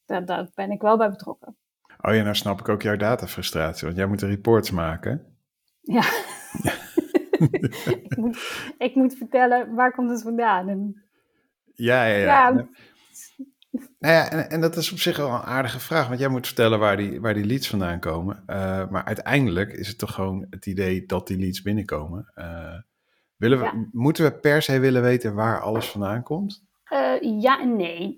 daar 0.07 0.51
ben 0.55 0.71
ik 0.71 0.81
wel 0.81 0.97
bij 0.97 1.11
betrokken. 1.11 1.57
Oh 2.01 2.15
ja, 2.15 2.23
nou 2.23 2.35
snap 2.35 2.61
ik 2.61 2.69
ook 2.69 2.83
jouw 2.83 2.97
datafrustratie. 2.97 3.87
Want 3.87 3.99
jij 3.99 4.07
moet 4.07 4.21
de 4.21 4.27
reports 4.27 4.71
maken. 4.71 5.37
Ja. 5.81 6.03
ik, 8.09 8.17
moet, 8.17 8.39
ik 8.79 8.95
moet 8.95 9.17
vertellen, 9.17 9.75
waar 9.75 9.93
komt 9.93 10.11
het 10.11 10.23
vandaan? 10.23 10.69
En, 10.69 11.03
Ja, 11.75 12.05
ja, 12.05 12.17
ja. 12.17 12.27
Ja. 12.27 12.69
Nou 13.99 14.15
ja, 14.15 14.31
en, 14.31 14.51
en 14.51 14.61
dat 14.61 14.77
is 14.77 14.93
op 14.93 14.99
zich 14.99 15.17
wel 15.17 15.31
een 15.31 15.41
aardige 15.41 15.81
vraag. 15.81 16.09
Want 16.09 16.21
jij 16.21 16.29
moet 16.29 16.47
vertellen 16.47 16.79
waar 16.79 16.97
die, 16.97 17.21
waar 17.21 17.35
die 17.35 17.45
leads 17.45 17.69
vandaan 17.69 18.01
komen. 18.01 18.43
Eh, 18.47 18.89
maar 18.89 19.05
uiteindelijk 19.05 19.73
is 19.73 19.89
het 19.89 19.99
toch 19.99 20.15
gewoon 20.15 20.47
het 20.51 20.67
idee 20.67 21.07
dat 21.07 21.27
die 21.27 21.39
leads 21.39 21.63
binnenkomen. 21.63 22.31
Eh, 22.35 22.81
willen 23.37 23.59
we, 23.59 23.65
Ja. 23.65 23.89
Moeten 23.93 24.25
we 24.25 24.33
per 24.33 24.63
se 24.63 24.79
willen 24.79 25.03
weten 25.03 25.35
waar 25.35 25.61
alles 25.61 25.87
vandaan 25.87 26.23
komt? 26.23 26.66
Eh, 26.87 27.41
ja 27.41 27.61
en 27.61 27.77
nee. 27.77 28.15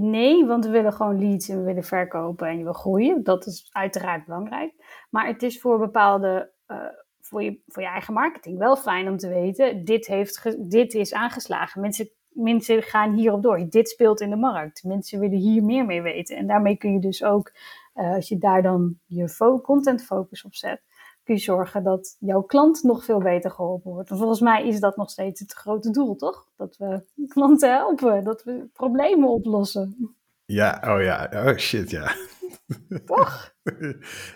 nee. 0.00 0.46
Want 0.46 0.64
we 0.64 0.70
willen 0.70 0.92
gewoon 0.92 1.18
leads 1.18 1.48
en 1.48 1.58
we 1.58 1.64
willen 1.64 1.84
verkopen 1.84 2.48
en 2.48 2.58
je 2.58 2.64
wil 2.64 2.72
groeien. 2.72 3.22
Dat 3.22 3.46
is 3.46 3.68
uiteraard 3.72 4.24
belangrijk. 4.24 4.72
Maar 5.10 5.26
het 5.26 5.42
is 5.42 5.60
voor 5.60 5.78
bepaalde, 5.78 6.52
eh, 6.66 6.76
voor, 7.20 7.42
je, 7.42 7.60
voor 7.66 7.82
je 7.82 7.88
eigen 7.88 8.14
marketing 8.14 8.58
wel 8.58 8.76
fijn 8.76 9.08
om 9.08 9.16
te 9.16 9.28
weten, 9.28 9.84
dit, 9.84 10.06
heeft 10.06 10.56
dit 10.70 10.94
is 10.94 11.12
aangeslagen. 11.12 11.80
Mensen, 11.80 12.10
mensen 12.28 12.82
gaan 12.82 13.12
hierop 13.12 13.42
door. 13.42 13.66
Dit 13.68 13.88
speelt 13.88 14.20
in 14.20 14.30
de 14.30 14.36
markt. 14.36 14.84
Mensen 14.84 15.20
willen 15.20 15.38
hier 15.38 15.64
meer 15.64 15.84
mee 15.84 16.02
weten. 16.02 16.36
En 16.36 16.46
daarmee 16.46 16.76
kun 16.76 16.92
je 16.92 17.00
dus 17.00 17.24
ook, 17.24 17.52
eh, 17.94 18.14
als 18.14 18.28
je 18.28 18.38
daar 18.38 18.62
dan 18.62 18.98
je 19.06 19.60
content 19.62 20.04
focus 20.04 20.44
op 20.44 20.54
zet, 20.54 20.82
kun 21.30 21.38
je 21.38 21.44
zorgen 21.44 21.82
dat 21.82 22.16
jouw 22.18 22.42
klant 22.42 22.82
nog 22.82 23.04
veel 23.04 23.18
beter 23.18 23.50
geholpen 23.50 23.90
wordt. 23.90 24.10
En 24.10 24.16
volgens 24.16 24.40
mij 24.40 24.66
is 24.66 24.80
dat 24.80 24.96
nog 24.96 25.10
steeds 25.10 25.40
het 25.40 25.52
grote 25.52 25.90
doel, 25.90 26.16
toch? 26.16 26.46
Dat 26.56 26.76
we 26.76 27.02
klanten 27.28 27.72
helpen, 27.72 28.24
dat 28.24 28.42
we 28.44 28.68
problemen 28.72 29.28
oplossen. 29.28 30.16
Ja, 30.44 30.82
oh 30.86 31.02
ja, 31.02 31.30
oh 31.32 31.56
shit, 31.56 31.90
ja. 31.90 32.12
Toch? 33.04 33.54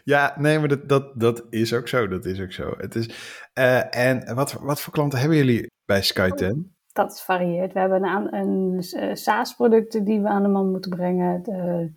ja, 0.04 0.34
nee, 0.38 0.58
maar 0.58 0.68
dat, 0.68 0.88
dat, 0.88 1.20
dat 1.20 1.44
is 1.50 1.72
ook 1.72 1.88
zo, 1.88 2.08
dat 2.08 2.24
is 2.24 2.40
ook 2.40 2.52
zo. 2.52 2.74
Het 2.76 2.94
is, 2.94 3.10
eh, 3.52 3.96
en 3.96 4.34
wat, 4.34 4.52
wat 4.52 4.80
voor 4.80 4.92
klanten 4.92 5.18
hebben 5.18 5.38
jullie 5.38 5.70
bij 5.84 6.02
Sky 6.02 6.30
10? 6.30 6.74
Dat 6.92 7.22
varieert. 7.22 7.72
We 7.72 7.78
hebben 7.78 8.04
een, 8.04 8.34
een 8.34 8.80
eh, 8.80 9.14
SaaS-producten 9.14 10.04
die 10.04 10.20
we 10.20 10.28
aan 10.28 10.42
de 10.42 10.48
man 10.48 10.70
moeten 10.70 10.90
brengen. 10.90 11.42
De, 11.42 11.92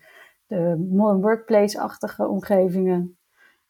de 0.48 0.88
modern 0.90 1.22
workplace-achtige 1.22 2.28
omgevingen. 2.28 3.18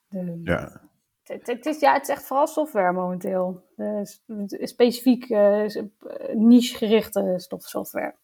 De, 0.10 0.42
Ja, 0.44 0.86
het, 1.28 1.48
het 1.48 1.66
is, 1.66 1.80
ja, 1.80 1.94
het 1.94 2.02
is 2.02 2.10
echt 2.10 2.24
vooral 2.26 2.48
software 2.48 2.92
momenteel. 2.92 3.64
Eh, 3.78 4.02
specifiek 4.50 5.24
s- 5.68 5.82
niche-gerichte 6.34 7.34
stof- 7.38 7.64
software. 7.68 8.16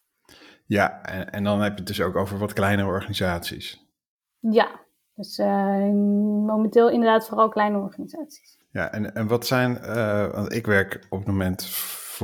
ja 0.66 1.02
en, 1.02 1.32
en 1.32 1.44
dan 1.44 1.62
heb 1.62 1.72
je 1.72 1.78
het 1.78 1.88
dus 1.88 2.02
ook 2.02 2.16
over 2.16 2.38
wat 2.38 2.54
kleinere 2.54 2.88
organisaties. 2.88 3.86
Ja, 4.40 4.80
dus 5.16 5.38
momenteel 5.38 6.90
inderdaad 6.90 7.28
vooral 7.28 7.50
kleine 7.50 7.78
organisaties. 7.78 8.58
Ja, 8.72 8.92
en, 8.92 9.16
en 9.16 9.28
wat 9.28 9.46
zijn, 9.46 9.82
want 10.32 10.54
ik 10.54 10.66
werk 10.66 11.06
op 11.10 11.18
het 11.20 11.28
moment 11.28 11.64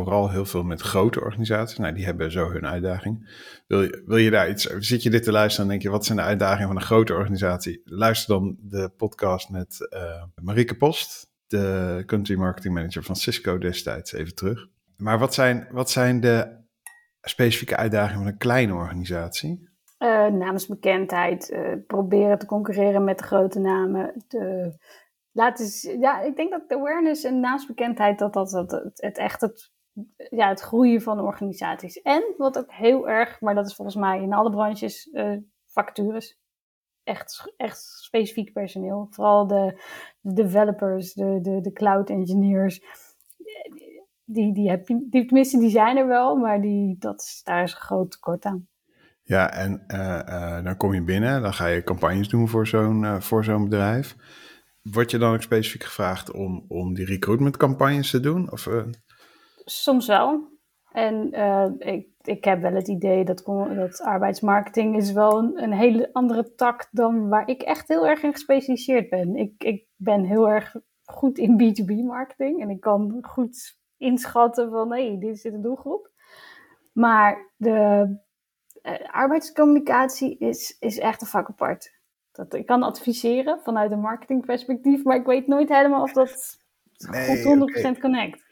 vooral 0.04 0.30
heel 0.30 0.46
veel 0.46 0.64
met 0.64 0.82
grote 0.82 1.22
organisaties. 1.22 1.78
Nou, 1.78 1.94
die 1.94 2.06
hebben 2.06 2.32
zo 2.32 2.52
hun 2.52 2.68
uitdaging. 2.68 3.30
Wil 3.68 3.82
je, 3.82 4.04
wil 4.06 4.18
je 4.18 4.30
daar 4.30 4.50
iets, 4.50 4.64
zit 4.64 5.04
je 5.04 5.10
dit 5.10 5.24
te 5.24 5.32
luisteren 5.32 5.66
en 5.66 5.72
denk 5.72 5.82
je, 5.82 5.90
wat 5.90 6.06
zijn 6.06 6.18
de 6.18 6.24
uitdagingen 6.24 6.68
van 6.68 6.76
een 6.76 6.82
grote 6.82 7.14
organisatie? 7.14 7.82
Luister 7.84 8.36
dan 8.36 8.58
de 8.62 8.92
podcast 8.98 9.50
met 9.50 9.88
eh 9.90 10.24
Marieke 10.42 10.78
Post, 10.78 11.32
de 11.48 12.04
country 12.06 12.36
marketing 12.36 12.74
manager 12.74 13.04
van 13.04 13.16
Cisco 13.16 13.58
destijds, 13.58 14.14
even 14.14 14.36
terug. 14.36 14.68
Maar 14.98 15.20
wat 15.20 15.34
zijn, 15.34 15.68
wat 15.72 15.90
zijn 15.90 16.20
de 16.20 16.58
specifieke 17.22 17.76
uitdagingen 17.76 18.24
van 18.24 18.32
een 18.32 18.38
kleine 18.38 18.74
organisatie? 18.74 19.68
Uh, 20.00 20.28
namensbekendheid, 20.28 21.50
uh, 21.50 21.74
proberen 21.88 22.40
te 22.40 22.46
concurreren 22.46 23.04
met 23.04 23.18
de 23.18 23.24
grote 23.24 23.60
namen. 23.60 24.24
De, 24.28 24.74
laten, 25.32 26.00
ja, 26.00 26.22
ik 26.22 26.36
denk 26.36 26.52
dat 26.52 26.70
de 26.70 26.76
awareness 26.76 27.24
en 27.24 27.40
naamsbekendheid, 27.40 28.20
dat 28.20 28.34
dat, 28.34 28.50
dat 28.50 28.72
het, 28.72 29.02
het 29.02 29.18
echt 29.18 29.42
het, 29.42 29.72
ja, 30.30 30.50
het 30.50 30.62
groeien 30.62 31.02
van 31.02 31.20
organisaties. 31.20 32.02
En 32.02 32.34
wat 32.38 32.58
ook 32.58 32.72
heel 32.72 33.10
erg, 33.10 33.42
maar 33.42 33.56
dat 33.56 33.66
is 33.66 33.76
volgens 33.76 33.98
mij 33.98 34.22
in 34.22 34.34
alle 34.34 34.50
branches, 34.50 35.10
uh, 35.12 35.38
vacatures. 35.66 36.38
Echt, 37.04 37.54
echt 37.58 37.80
specifiek 37.80 38.54
personeel. 38.54 39.08
Vooral 39.10 39.48
de, 39.48 39.82
de 40.20 40.34
developers, 40.34 41.14
de, 41.14 41.40
de, 41.42 41.62
de 41.62 41.72
cloud 41.72 42.10
engineers. 42.10 42.82
Die, 44.24 44.54
die, 44.54 44.70
heb 44.70 44.88
je, 44.88 45.08
die, 45.10 45.26
tenminste, 45.26 45.60
die 45.60 45.70
zijn 45.70 45.98
er 45.98 46.08
wel, 46.08 46.36
maar 46.36 46.62
die, 46.62 46.96
dat, 47.00 47.42
daar 47.44 47.64
is 47.64 47.72
een 47.72 47.78
groot 47.78 48.12
tekort 48.12 48.46
aan. 48.46 48.68
Ja, 49.24 49.54
en 49.54 49.84
uh, 49.88 50.20
uh, 50.30 50.64
dan 50.64 50.78
kom 50.78 50.94
je 50.94 51.04
binnen, 51.04 51.42
dan 51.42 51.54
ga 51.54 51.68
je 51.68 51.84
campagnes 51.84 52.28
doen 52.28 52.48
voor 52.48 52.68
zo'n 52.68 53.22
voor 53.22 53.44
zo'n 53.44 53.64
bedrijf. 53.64 54.16
Word 54.82 55.12
je 55.12 55.18
dan 55.18 55.34
ook 55.34 55.42
specifiek 55.42 55.84
gevraagd 55.84 56.32
om, 56.32 56.66
om 56.68 56.94
die 56.94 57.06
recruitmentcampagnes 57.06 58.10
te 58.10 58.20
doen? 58.20 58.52
Of, 58.52 58.68
Soms 59.70 60.08
wel. 60.08 60.58
En 60.92 61.34
ik, 61.80 62.08
ik 62.22 62.44
heb 62.44 62.62
wel 62.62 62.74
het 62.74 62.88
idee 62.88 63.26
dat, 63.26 63.44
dat 63.76 64.02
arbeidsmarketing 64.02 64.96
is 64.96 65.12
wel 65.12 65.38
een, 65.38 65.64
een, 65.64 65.74
hele 65.74 66.10
andere 66.14 66.54
tak 66.56 66.88
dan 66.92 67.30
waar 67.30 67.50
ik 67.50 67.62
echt 67.62 67.88
heel 67.88 68.08
erg 68.08 68.24
in 68.24 68.32
gespecialiseerd 68.32 69.10
ben. 69.10 69.36
Ik, 69.36 69.64
ik 69.64 69.86
ben 69.96 70.24
heel 70.24 70.50
erg 70.50 70.76
goed 71.04 71.38
in 71.38 71.62
B2B 71.62 72.06
marketing 72.06 72.62
en 72.62 72.70
ik 72.70 72.80
kan 72.80 73.18
goed 73.22 73.78
inschatten 73.98 74.70
van 74.70 74.94
hé, 74.94 75.08
hey, 75.08 75.20
dit 75.20 75.36
is 75.36 75.42
de 75.42 75.60
doelgroep. 75.60 76.12
Maar 76.92 77.52
de 77.58 78.18
uh, 78.84 78.94
arbeidscommunicatie 79.12 80.38
is, 80.38 80.78
is 80.80 81.00
echt 81.00 81.22
een 81.22 81.28
vak 81.28 81.50
apart. 81.50 81.98
Dat, 82.32 82.54
ik 82.54 82.66
kan 82.66 82.84
adviseren 82.84 83.60
vanuit 83.64 83.92
een 83.92 84.00
marketingperspectief, 84.00 85.04
maar 85.04 85.16
ik 85.16 85.26
weet 85.26 85.48
nooit 85.48 85.70
helemaal 85.70 86.02
of 86.02 86.14
dat 86.14 86.58
nee, 87.10 87.44
goed 87.44 87.56
100% 87.56 87.62
okay. 87.62 88.00
connect. 88.00 88.49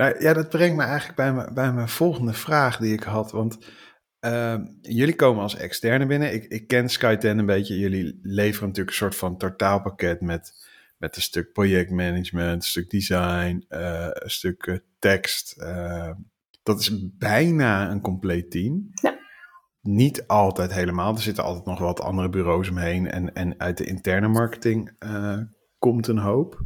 Nou, 0.00 0.22
ja, 0.22 0.32
dat 0.32 0.48
brengt 0.48 0.76
me 0.76 0.82
eigenlijk 0.82 1.16
bij, 1.16 1.32
me, 1.32 1.52
bij 1.52 1.72
mijn 1.72 1.88
volgende 1.88 2.32
vraag 2.32 2.76
die 2.76 2.92
ik 2.92 3.02
had. 3.02 3.32
Want 3.32 3.58
uh, 4.20 4.56
jullie 4.80 5.16
komen 5.16 5.42
als 5.42 5.56
externe 5.56 6.06
binnen. 6.06 6.32
Ik, 6.32 6.44
ik 6.44 6.66
ken 6.66 6.88
Skyten 6.88 7.38
een 7.38 7.46
beetje. 7.46 7.78
Jullie 7.78 8.18
leveren 8.22 8.68
natuurlijk 8.68 8.96
een 8.96 9.02
soort 9.02 9.16
van 9.16 9.36
totaalpakket 9.36 10.20
met, 10.20 10.52
met 10.96 11.16
een 11.16 11.22
stuk 11.22 11.52
projectmanagement, 11.52 12.62
een 12.62 12.68
stuk 12.68 12.90
design, 12.90 13.64
uh, 13.68 14.06
een 14.10 14.30
stuk 14.30 14.80
tekst. 14.98 15.56
dat 16.62 16.80
is 16.80 17.08
bijna 17.18 17.90
een 17.90 18.00
compleet 18.00 18.50
team. 18.50 18.88
Ja 19.02 19.18
niet 19.82 20.26
altijd 20.26 20.72
helemaal. 20.72 21.14
Er 21.14 21.20
zitten 21.20 21.44
altijd 21.44 21.64
nog 21.64 21.78
wat 21.78 22.00
andere 22.00 22.28
bureaus 22.28 22.70
omheen. 22.70 23.10
En, 23.10 23.34
en 23.34 23.54
uit 23.58 23.76
de 23.76 23.84
interne 23.84 24.28
marketing 24.28 24.90
uh, 24.98 25.38
komt 25.78 26.06
een 26.06 26.18
hoop. 26.18 26.62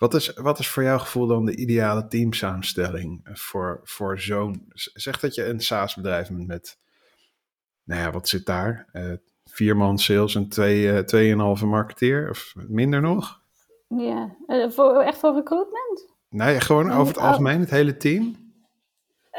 Wat 0.00 0.14
is, 0.14 0.32
wat 0.32 0.58
is 0.58 0.68
voor 0.68 0.82
jouw 0.82 0.98
gevoel 0.98 1.26
dan 1.26 1.44
de 1.44 1.56
ideale 1.56 2.06
teamsamenstelling 2.06 3.28
voor, 3.32 3.80
voor 3.84 4.20
zo'n... 4.20 4.70
Zeg 4.74 5.20
dat 5.20 5.34
je 5.34 5.46
een 5.46 5.60
SaaS-bedrijf 5.60 6.28
bent 6.28 6.46
met... 6.46 6.78
Nou 7.84 8.00
ja, 8.00 8.10
wat 8.10 8.28
zit 8.28 8.46
daar? 8.46 8.88
Uh, 8.92 9.12
vier 9.44 9.76
man 9.76 9.98
sales 9.98 10.34
en 10.34 10.48
twee, 10.48 10.92
uh, 10.92 10.98
tweeënhalve 10.98 11.66
marketeer? 11.66 12.30
Of 12.30 12.52
minder 12.54 13.00
nog? 13.00 13.40
Ja, 13.88 14.36
voor, 14.68 15.00
echt 15.00 15.18
voor 15.18 15.34
recruitment? 15.34 16.14
Nee, 16.28 16.60
gewoon 16.60 16.90
over 16.90 17.14
het 17.14 17.22
algemeen, 17.22 17.60
het 17.60 17.70
hele 17.70 17.96
team? 17.96 18.49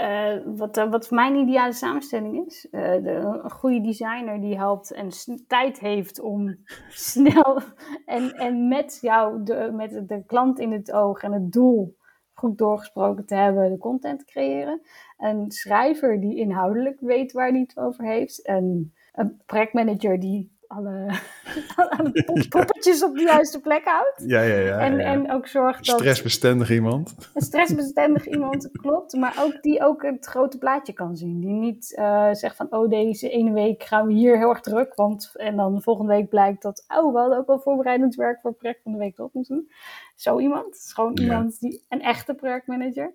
Uh, 0.01 0.33
wat, 0.45 0.77
uh, 0.77 0.91
wat 0.91 1.11
mijn 1.11 1.35
ideale 1.35 1.73
samenstelling 1.73 2.45
is. 2.45 2.67
De, 2.71 3.39
een 3.43 3.51
goede 3.51 3.81
designer 3.81 4.41
die 4.41 4.57
helpt 4.57 4.91
en 4.91 5.09
tijd 5.47 5.79
heeft 5.79 6.19
om 6.19 6.55
snel 6.89 7.61
en, 8.05 8.31
en 8.31 8.67
met 8.67 8.97
jou, 9.01 9.43
de, 9.43 9.71
met 9.73 10.07
de 10.07 10.23
klant 10.25 10.59
in 10.59 10.71
het 10.71 10.91
oog 10.91 11.21
en 11.21 11.31
het 11.31 11.51
doel 11.51 11.99
goed 12.33 12.57
doorgesproken 12.57 13.25
te 13.25 13.35
hebben, 13.35 13.71
de 13.71 13.77
content 13.77 14.19
te 14.19 14.25
creëren. 14.25 14.81
Een 15.17 15.51
schrijver 15.51 16.19
die 16.19 16.37
inhoudelijk 16.37 16.99
weet 16.99 17.31
waar 17.31 17.49
hij 17.49 17.59
het 17.59 17.77
over 17.77 18.05
heeft. 18.05 18.45
En 18.45 18.93
een 19.13 19.41
projectmanager 19.45 20.19
die 20.19 20.59
alle, 20.75 21.19
alle 21.97 22.45
poppetjes 22.49 23.03
op 23.03 23.15
de 23.15 23.21
juiste 23.21 23.59
plek 23.59 23.85
houdt. 23.85 24.23
Ja, 24.25 24.41
ja, 24.41 24.55
ja. 24.55 24.79
En, 24.79 24.97
ja. 24.97 25.03
en 25.03 25.31
ook 25.31 25.47
zorgt 25.47 25.85
dat... 25.85 25.99
Stressbestendig 25.99 26.71
iemand. 26.71 27.15
Een 27.33 27.41
stressbestendig 27.41 28.27
iemand, 28.27 28.69
klopt. 28.81 29.13
Maar 29.13 29.37
ook 29.39 29.61
die 29.61 29.83
ook 29.83 30.03
het 30.03 30.25
grote 30.25 30.57
plaatje 30.57 30.93
kan 30.93 31.17
zien. 31.17 31.39
Die 31.39 31.53
niet 31.53 31.95
uh, 31.99 32.33
zegt 32.33 32.55
van, 32.55 32.67
oh 32.69 32.89
deze 32.89 33.29
ene 33.29 33.51
week 33.51 33.83
gaan 33.83 34.07
we 34.07 34.13
hier 34.13 34.37
heel 34.37 34.49
erg 34.49 34.61
druk. 34.61 34.95
Want, 34.95 35.31
en 35.33 35.55
dan 35.55 35.81
volgende 35.81 36.13
week 36.13 36.29
blijkt 36.29 36.61
dat, 36.61 36.85
oh 36.87 37.13
we 37.13 37.19
hadden 37.19 37.37
ook 37.37 37.47
wel 37.47 37.59
voorbereidend 37.59 38.15
werk 38.15 38.41
voor 38.41 38.49
het 38.49 38.59
project 38.59 38.81
van 38.83 38.91
de 38.91 38.97
week 38.97 39.19
op 39.19 39.33
moeten 39.33 39.55
doen. 39.55 39.71
Zo 40.15 40.39
iemand. 40.39 40.75
is 40.75 40.93
gewoon 40.93 41.11
ja. 41.13 41.23
iemand 41.23 41.59
die, 41.59 41.85
een 41.89 42.01
echte 42.01 42.33
projectmanager. 42.33 43.13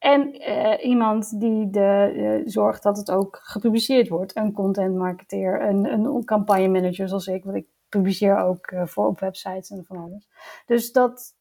En 0.00 0.42
uh, 0.50 0.84
iemand 0.84 1.40
die 1.40 1.70
de, 1.70 2.12
uh, 2.16 2.42
zorgt 2.44 2.82
dat 2.82 2.96
het 2.96 3.10
ook 3.10 3.38
gepubliceerd 3.42 4.08
wordt. 4.08 4.36
Een 4.36 4.52
content 4.52 4.96
marketeer, 4.96 5.62
een, 5.62 5.92
een 5.92 6.24
campagne 6.24 6.68
manager 6.68 7.08
zoals 7.08 7.26
ik. 7.26 7.44
Want 7.44 7.56
ik 7.56 7.66
publiceer 7.88 8.38
ook 8.38 8.70
uh, 8.70 8.86
voor 8.86 9.06
op 9.06 9.20
websites 9.20 9.70
en 9.70 9.84
van 9.84 9.96
alles. 9.96 10.28
Dus 10.66 10.92
dat, 10.92 11.34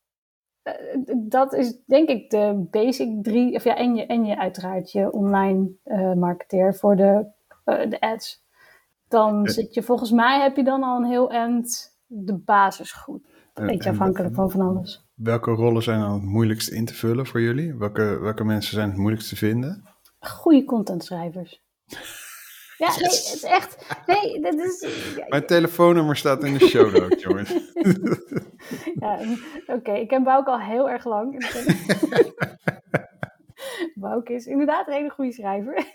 dat 1.16 1.54
is 1.54 1.84
denk 1.86 2.10
ik 2.10 2.30
de 2.30 2.68
basic 2.72 3.24
drie. 3.24 3.56
Of 3.56 3.64
ja, 3.64 3.76
en 3.76 3.96
je, 3.96 4.06
en 4.06 4.26
je 4.26 4.38
uiteraard 4.38 4.92
je 4.92 5.12
online 5.12 5.70
marketeer 6.16 6.76
voor 6.76 6.96
de, 6.96 7.26
de 7.64 8.00
ads. 8.00 8.44
Dan 9.08 9.48
zit 9.48 9.74
je, 9.74 9.84
volgens 9.84 10.12
mij 10.12 10.42
heb 10.42 10.56
je 10.56 10.64
dan 10.64 10.84
al 10.84 10.98
een 10.98 11.10
heel 11.10 11.30
eind 11.32 11.98
de 12.06 12.38
basis 12.38 12.92
goed. 12.92 13.28
Een 13.54 13.66
beetje 13.66 13.90
afhankelijk 13.90 14.36
van 14.36 14.52
van 14.52 14.62
alles. 14.62 15.09
Welke 15.24 15.52
rollen 15.52 15.84
zijn 15.84 16.00
dan 16.00 16.14
het 16.14 16.24
moeilijkst 16.24 16.70
in 16.70 16.86
te 16.86 16.94
vullen 16.94 17.26
voor 17.26 17.42
jullie? 17.42 17.76
Welke, 17.76 18.20
welke 18.22 18.44
mensen 18.44 18.74
zijn 18.74 18.90
het 18.90 18.98
moeilijkst 18.98 19.30
te 19.30 19.36
vinden? 19.36 19.84
Goede 20.20 20.66
contentschrijvers. 20.66 21.62
Ja, 22.78 22.88
nee, 22.88 23.04
het 23.04 23.32
is 23.36 23.44
echt. 23.44 23.96
Nee, 24.06 24.42
dat 24.42 24.54
is. 24.54 24.88
Mijn 25.28 25.46
telefoonnummer 25.46 26.16
staat 26.16 26.44
in 26.44 26.54
de 26.54 26.68
show 26.68 26.94
notes, 26.94 27.22
jongens. 27.24 27.50
ja, 29.00 29.20
oké, 29.62 29.74
okay, 29.74 30.00
ik 30.00 30.08
ken 30.08 30.24
Bouke 30.24 30.50
al 30.50 30.60
heel 30.60 30.90
erg 30.90 31.06
lang. 31.06 31.36
Bouke 33.96 34.34
is 34.34 34.46
inderdaad 34.46 34.88
een 34.88 34.94
hele 34.94 35.10
goede 35.10 35.32
schrijver. 35.32 35.86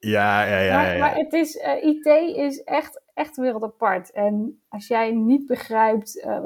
Ja, 0.00 0.42
ja, 0.42 0.58
ja. 0.58 0.76
Maar, 0.76 0.92
ja, 0.92 0.98
maar 0.98 1.14
het 1.14 1.32
is, 1.32 1.56
uh, 1.56 1.84
IT 1.84 2.06
is 2.36 2.62
echt, 2.64 3.02
echt 3.14 3.36
wereld 3.36 3.62
apart. 3.62 4.12
En 4.12 4.62
als 4.68 4.86
jij 4.86 5.10
niet 5.10 5.46
begrijpt, 5.46 6.16
uh, 6.16 6.38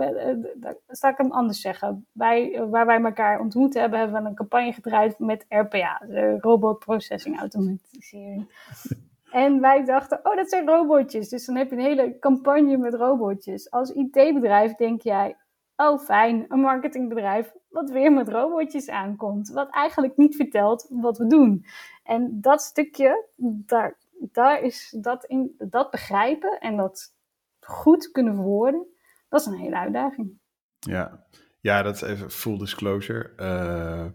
uh, 0.60 0.70
zal 0.86 1.10
ik 1.10 1.16
hem 1.16 1.32
anders 1.32 1.60
zeggen. 1.60 2.06
Wij, 2.12 2.66
waar 2.70 2.86
wij 2.86 3.02
elkaar 3.02 3.40
ontmoet 3.40 3.74
hebben, 3.74 3.98
hebben 3.98 4.22
we 4.22 4.28
een 4.28 4.34
campagne 4.34 4.72
gedraaid 4.72 5.18
met 5.18 5.44
RPA, 5.48 6.02
de 6.06 6.38
Robot 6.40 6.78
Processing 6.78 7.38
Automatisering. 7.38 8.48
en 9.30 9.60
wij 9.60 9.84
dachten, 9.84 10.20
oh, 10.22 10.36
dat 10.36 10.48
zijn 10.48 10.66
robotjes. 10.66 11.28
Dus 11.28 11.46
dan 11.46 11.56
heb 11.56 11.70
je 11.70 11.76
een 11.76 11.82
hele 11.82 12.18
campagne 12.18 12.76
met 12.76 12.94
robotjes. 12.94 13.70
Als 13.70 13.90
IT-bedrijf 13.90 14.74
denk 14.74 15.02
jij, 15.02 15.36
oh 15.76 15.98
fijn, 15.98 16.44
een 16.48 16.60
marketingbedrijf 16.60 17.52
wat 17.74 17.90
weer 17.90 18.12
met 18.12 18.28
robotjes 18.28 18.88
aankomt. 18.88 19.48
Wat 19.48 19.70
eigenlijk 19.70 20.16
niet 20.16 20.36
vertelt 20.36 20.86
wat 20.90 21.18
we 21.18 21.26
doen. 21.26 21.64
En 22.04 22.40
dat 22.40 22.62
stukje, 22.62 23.28
daar, 23.36 23.98
daar 24.18 24.62
is 24.62 24.96
dat, 25.00 25.24
in, 25.24 25.54
dat 25.58 25.90
begrijpen 25.90 26.60
en 26.60 26.76
dat 26.76 27.14
goed 27.60 28.10
kunnen 28.10 28.34
verwoorden, 28.34 28.86
dat 29.28 29.40
is 29.40 29.46
een 29.46 29.58
hele 29.58 29.76
uitdaging. 29.76 30.38
Ja, 30.78 31.24
ja 31.60 31.82
dat 31.82 31.94
is 31.94 32.02
even 32.02 32.30
full 32.30 32.58
disclosure. 32.58 33.32
Uh, 33.36 34.06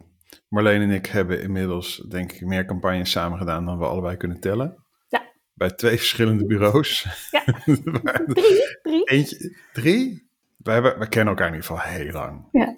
Marleen 0.47 0.81
en 0.81 0.91
ik 0.91 1.05
hebben 1.05 1.41
inmiddels, 1.41 1.97
denk 1.97 2.31
ik, 2.31 2.41
meer 2.41 2.65
campagnes 2.65 3.11
samen 3.11 3.37
gedaan 3.37 3.65
dan 3.65 3.77
we 3.77 3.85
allebei 3.85 4.17
kunnen 4.17 4.39
tellen. 4.39 4.85
Ja. 5.07 5.31
Bij 5.53 5.69
twee 5.69 5.97
verschillende 5.97 6.45
bureaus. 6.45 7.07
Ja. 7.31 7.43
drie, 8.25 8.77
drie. 8.81 9.03
Eentje, 9.03 9.57
drie? 9.73 10.29
We, 10.57 10.71
hebben, 10.71 10.99
we 10.99 11.09
kennen 11.09 11.33
elkaar 11.33 11.47
in 11.47 11.53
ieder 11.53 11.69
geval 11.69 11.89
heel 11.89 12.11
lang. 12.11 12.47
Ja. 12.51 12.77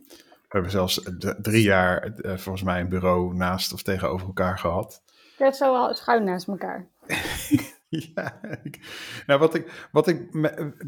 We 0.51 0.57
hebben 0.57 0.71
zelfs 0.71 1.09
drie 1.41 1.63
jaar 1.63 2.11
uh, 2.15 2.37
volgens 2.37 2.63
mij 2.63 2.79
een 2.79 2.89
bureau 2.89 3.35
naast 3.35 3.73
of 3.73 3.83
tegenover 3.83 4.27
elkaar 4.27 4.59
gehad. 4.59 5.03
Ja, 5.37 5.51
zo 5.51 5.75
al 5.75 5.93
schuin 5.93 6.23
naast 6.23 6.47
elkaar. 6.47 6.87
ja, 8.13 8.39
ik, 8.63 8.79
nou 9.25 9.39
wat 9.39 9.55
ik, 9.55 9.87
wat 9.91 10.07
ik 10.07 10.31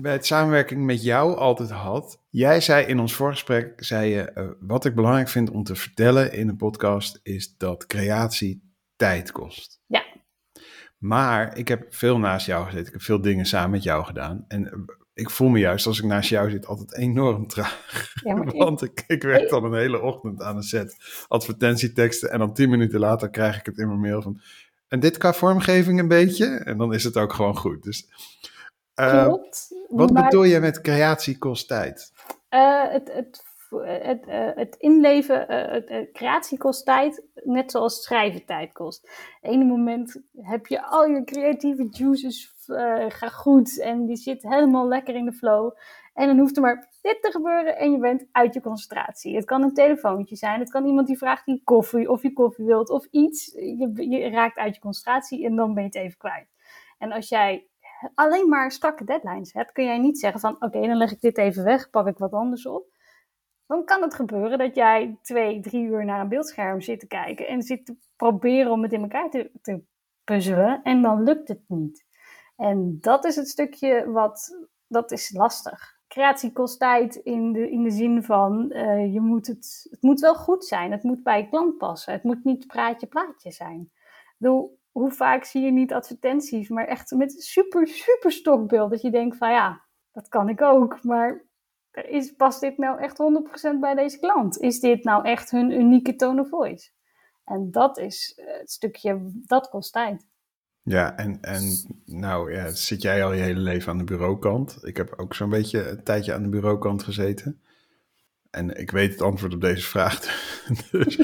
bij 0.01 0.11
het 0.11 0.25
samenwerking 0.25 0.85
met 0.85 1.03
jou 1.03 1.37
altijd 1.37 1.69
had. 1.69 2.21
Jij 2.29 2.61
zei 2.61 2.85
in 2.85 2.99
ons 2.99 3.13
voorgesprek, 3.13 3.73
zei 3.83 4.09
je, 4.09 4.31
uh, 4.35 4.49
wat 4.59 4.85
ik 4.85 4.95
belangrijk 4.95 5.27
vind 5.27 5.49
om 5.49 5.63
te 5.63 5.75
vertellen 5.75 6.33
in 6.33 6.47
een 6.47 6.57
podcast 6.57 7.19
is 7.23 7.57
dat 7.57 7.85
creatie 7.85 8.73
tijd 8.95 9.31
kost. 9.31 9.81
Ja. 9.85 10.03
Maar 10.97 11.57
ik 11.57 11.67
heb 11.67 11.93
veel 11.93 12.17
naast 12.17 12.45
jou 12.45 12.65
gezeten, 12.65 12.87
ik 12.87 12.93
heb 12.93 13.01
veel 13.01 13.21
dingen 13.21 13.45
samen 13.45 13.71
met 13.71 13.83
jou 13.83 14.05
gedaan. 14.05 14.45
En 14.47 14.85
ik 15.13 15.29
voel 15.29 15.49
me 15.49 15.59
juist 15.59 15.85
als 15.85 15.99
ik 15.99 16.05
naast 16.05 16.29
jou 16.29 16.49
zit 16.49 16.65
altijd 16.65 16.97
enorm 16.97 17.47
traag. 17.47 18.11
Ja, 18.23 18.43
Want 18.65 18.81
ik, 18.81 19.03
ik 19.07 19.23
werk 19.23 19.49
dan 19.49 19.63
een 19.63 19.79
hele 19.79 20.01
ochtend 20.01 20.41
aan 20.41 20.55
een 20.55 20.63
set 20.63 20.95
advertentieteksten. 21.27 22.31
En 22.31 22.39
dan 22.39 22.53
tien 22.53 22.69
minuten 22.69 22.99
later 22.99 23.29
krijg 23.29 23.59
ik 23.59 23.65
het 23.65 23.77
in 23.77 23.87
mijn 23.87 23.99
mail 23.99 24.21
van... 24.21 24.41
En 24.87 24.99
dit 24.99 25.17
qua 25.17 25.33
vormgeving 25.33 25.99
een 25.99 26.07
beetje. 26.07 26.45
En 26.45 26.77
dan 26.77 26.93
is 26.93 27.03
het 27.03 27.17
ook 27.17 27.33
gewoon 27.33 27.57
goed. 27.57 27.83
Dus, 27.83 28.07
uh, 28.99 29.23
Klopt. 29.23 29.67
Wat 29.87 30.11
maar, 30.11 30.23
bedoel 30.23 30.43
je 30.43 30.59
met 30.59 30.81
creatie 30.81 31.37
kost 31.37 31.67
tijd? 31.67 32.11
eh, 32.53 32.91
het, 32.91 33.13
het, 33.13 33.43
het, 34.01 34.25
eh, 34.25 34.49
het 34.55 34.75
inleven, 34.75 35.47
eh, 35.47 35.83
het, 35.87 36.11
creatie 36.11 36.57
kost 36.57 36.85
tijd, 36.85 37.23
net 37.33 37.71
zoals 37.71 38.03
schrijven 38.03 38.45
tijd 38.45 38.71
kost. 38.71 39.09
Ene 39.41 39.63
moment 39.63 40.21
heb 40.41 40.67
je 40.67 40.83
al 40.85 41.05
je 41.05 41.23
creatieve 41.23 41.87
juices 41.89 42.52
uh, 42.67 43.05
gaan 43.07 43.31
goed 43.31 43.79
en 43.79 44.05
die 44.05 44.15
zit 44.15 44.43
helemaal 44.43 44.87
lekker 44.87 45.15
in 45.15 45.25
de 45.25 45.33
flow. 45.33 45.71
En 46.13 46.27
dan 46.27 46.37
hoeft 46.37 46.55
er 46.55 46.61
maar 46.61 46.89
dit 47.01 47.17
te 47.21 47.31
gebeuren 47.31 47.77
en 47.77 47.91
je 47.91 47.97
bent 47.97 48.25
uit 48.31 48.53
je 48.53 48.61
concentratie. 48.61 49.35
Het 49.35 49.45
kan 49.45 49.63
een 49.63 49.73
telefoontje 49.73 50.35
zijn, 50.35 50.59
het 50.59 50.69
kan 50.69 50.85
iemand 50.85 51.07
die 51.07 51.17
vraagt 51.17 51.45
die 51.45 51.61
koffie 51.63 52.09
of 52.09 52.21
je 52.21 52.33
koffie 52.33 52.65
wilt 52.65 52.89
of 52.89 53.05
iets. 53.11 53.51
Je, 53.53 54.09
je 54.09 54.29
raakt 54.29 54.57
uit 54.57 54.75
je 54.75 54.81
concentratie 54.81 55.45
en 55.45 55.55
dan 55.55 55.73
ben 55.73 55.83
je 55.83 55.89
het 55.89 55.97
even 55.97 56.17
kwijt. 56.17 56.47
En 56.97 57.11
als 57.11 57.29
jij 57.29 57.67
alleen 58.15 58.49
maar 58.49 58.71
strakke 58.71 59.03
deadlines 59.03 59.53
hebt, 59.53 59.71
kun 59.71 59.85
jij 59.85 59.97
niet 59.97 60.19
zeggen 60.19 60.39
van 60.39 60.55
oké, 60.59 60.81
dan 60.87 60.97
leg 60.97 61.11
ik 61.11 61.21
dit 61.21 61.37
even 61.37 61.63
weg, 61.63 61.89
pak 61.89 62.07
ik 62.07 62.17
wat 62.17 62.33
anders 62.33 62.65
op. 62.65 62.91
Dan 63.67 63.85
kan 63.85 64.01
het 64.01 64.13
gebeuren 64.13 64.57
dat 64.57 64.75
jij 64.75 65.17
twee, 65.21 65.59
drie 65.59 65.85
uur 65.85 66.05
naar 66.05 66.19
een 66.19 66.29
beeldscherm 66.29 66.81
zit 66.81 66.99
te 66.99 67.07
kijken 67.07 67.47
en 67.47 67.61
zit 67.61 67.85
te 67.85 67.95
proberen 68.15 68.71
om 68.71 68.83
het 68.83 68.93
in 68.93 69.01
elkaar 69.01 69.29
te, 69.29 69.51
te 69.61 69.83
puzzelen 70.23 70.81
en 70.83 71.01
dan 71.01 71.23
lukt 71.23 71.47
het 71.47 71.61
niet. 71.67 72.05
En 72.55 72.97
dat 73.01 73.25
is 73.25 73.35
het 73.35 73.47
stukje 73.47 74.11
wat, 74.11 74.65
dat 74.87 75.11
is 75.11 75.31
lastig. 75.31 76.01
Creatie 76.07 76.51
kost 76.51 76.79
tijd 76.79 77.15
in 77.15 77.53
de, 77.53 77.69
in 77.71 77.83
de 77.83 77.91
zin 77.91 78.23
van, 78.23 78.71
uh, 78.73 79.13
je 79.13 79.21
moet 79.21 79.47
het, 79.47 79.87
het 79.89 80.01
moet 80.01 80.19
wel 80.19 80.35
goed 80.35 80.65
zijn. 80.65 80.91
Het 80.91 81.03
moet 81.03 81.23
bij 81.23 81.37
je 81.37 81.49
klant 81.49 81.77
passen. 81.77 82.13
Het 82.13 82.23
moet 82.23 82.43
niet 82.43 82.67
praatje 82.67 83.07
plaatje 83.07 83.51
zijn. 83.51 83.91
Bedoel, 84.37 84.79
hoe 84.91 85.11
vaak 85.11 85.43
zie 85.43 85.61
je 85.61 85.71
niet 85.71 85.93
advertenties, 85.93 86.69
maar 86.69 86.87
echt 86.87 87.11
met 87.11 87.43
super, 87.43 87.87
super 87.87 88.31
stokbeeld. 88.31 88.89
Dat 88.89 89.01
je 89.01 89.11
denkt 89.11 89.37
van 89.37 89.51
ja, 89.51 89.81
dat 90.11 90.27
kan 90.27 90.49
ik 90.49 90.61
ook. 90.61 91.03
Maar 91.03 91.45
is, 91.91 92.31
past 92.31 92.61
dit 92.61 92.77
nou 92.77 92.99
echt 92.99 93.17
100% 93.75 93.79
bij 93.79 93.95
deze 93.95 94.19
klant? 94.19 94.57
Is 94.57 94.79
dit 94.79 95.03
nou 95.03 95.25
echt 95.25 95.51
hun 95.51 95.71
unieke 95.71 96.15
tone 96.15 96.41
of 96.41 96.49
voice? 96.49 96.91
En 97.45 97.71
dat 97.71 97.97
is 97.97 98.41
het 98.45 98.71
stukje, 98.71 99.31
dat 99.45 99.69
kost 99.69 99.93
tijd. 99.93 100.27
Ja, 100.83 101.17
en, 101.17 101.41
en 101.41 101.61
nou 102.05 102.53
ja, 102.53 102.69
zit 102.69 103.01
jij 103.01 103.23
al 103.23 103.33
je 103.33 103.41
hele 103.41 103.59
leven 103.59 103.91
aan 103.91 103.97
de 103.97 104.03
bureaukant. 104.03 104.77
Ik 104.81 104.97
heb 104.97 105.13
ook 105.17 105.35
zo'n 105.35 105.49
beetje 105.49 105.89
een 105.89 106.03
tijdje 106.03 106.33
aan 106.33 106.43
de 106.43 106.49
bureaukant 106.49 107.03
gezeten. 107.03 107.61
En 108.51 108.79
ik 108.79 108.91
weet 108.91 109.11
het 109.11 109.21
antwoord 109.21 109.53
op 109.53 109.61
deze 109.61 109.87
vraag. 109.87 110.19
dus 110.91 111.17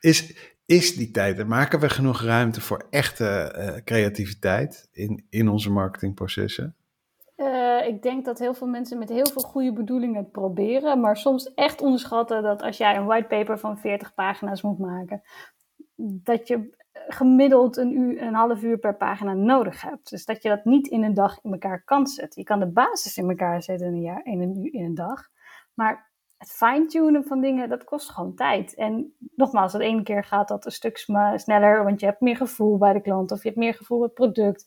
is, 0.00 0.36
is 0.66 0.96
die 0.96 1.10
tijd, 1.10 1.38
en 1.38 1.48
maken 1.48 1.80
we 1.80 1.88
genoeg 1.88 2.22
ruimte 2.22 2.60
voor 2.60 2.86
echte 2.90 3.54
uh, 3.58 3.84
creativiteit 3.84 4.88
in, 4.92 5.26
in 5.30 5.48
onze 5.48 5.70
marketingprocessen? 5.70 6.76
Uh, 7.36 7.86
ik 7.86 8.02
denk 8.02 8.24
dat 8.24 8.38
heel 8.38 8.54
veel 8.54 8.66
mensen 8.66 8.98
met 8.98 9.08
heel 9.08 9.26
veel 9.26 9.42
goede 9.42 9.72
bedoelingen 9.72 10.16
het 10.16 10.32
proberen, 10.32 11.00
maar 11.00 11.16
soms 11.16 11.54
echt 11.54 11.80
onderschatten 11.80 12.42
dat 12.42 12.62
als 12.62 12.76
jij 12.76 12.96
een 12.96 13.04
whitepaper 13.04 13.58
van 13.58 13.78
40 13.78 14.14
pagina's 14.14 14.62
moet 14.62 14.78
maken, 14.78 15.22
dat 15.96 16.48
je 16.48 16.75
gemiddeld 17.08 17.76
een, 17.76 17.92
uur, 17.98 18.22
een 18.22 18.34
half 18.34 18.62
uur 18.62 18.78
per 18.78 18.96
pagina 18.96 19.32
nodig 19.32 19.82
hebt. 19.82 20.10
Dus 20.10 20.24
dat 20.24 20.42
je 20.42 20.48
dat 20.48 20.64
niet 20.64 20.86
in 20.86 21.02
een 21.02 21.14
dag 21.14 21.38
in 21.42 21.52
elkaar 21.52 21.84
kan 21.84 22.06
zetten. 22.06 22.40
Je 22.40 22.46
kan 22.46 22.60
de 22.60 22.66
basis 22.72 23.16
in 23.16 23.28
elkaar 23.28 23.62
zetten 23.62 23.86
in 23.86 23.92
een, 23.92 24.02
jaar, 24.02 24.24
in 24.24 24.40
een, 24.40 24.72
in 24.72 24.84
een 24.84 24.94
dag. 24.94 25.28
Maar 25.74 26.10
het 26.36 26.50
fine-tunen 26.50 27.24
van 27.24 27.40
dingen, 27.40 27.68
dat 27.68 27.84
kost 27.84 28.10
gewoon 28.10 28.34
tijd. 28.34 28.74
En 28.74 29.14
nogmaals, 29.34 29.72
de 29.72 29.84
ene 29.84 30.02
keer 30.02 30.24
gaat 30.24 30.48
dat 30.48 30.64
een 30.64 30.72
stuk 30.72 30.96
sneller, 31.36 31.84
want 31.84 32.00
je 32.00 32.06
hebt 32.06 32.20
meer 32.20 32.36
gevoel 32.36 32.78
bij 32.78 32.92
de 32.92 33.00
klant 33.00 33.32
of 33.32 33.42
je 33.42 33.48
hebt 33.48 33.60
meer 33.60 33.74
gevoel 33.74 33.98
bij 33.98 34.06
het 34.06 34.16
product. 34.16 34.66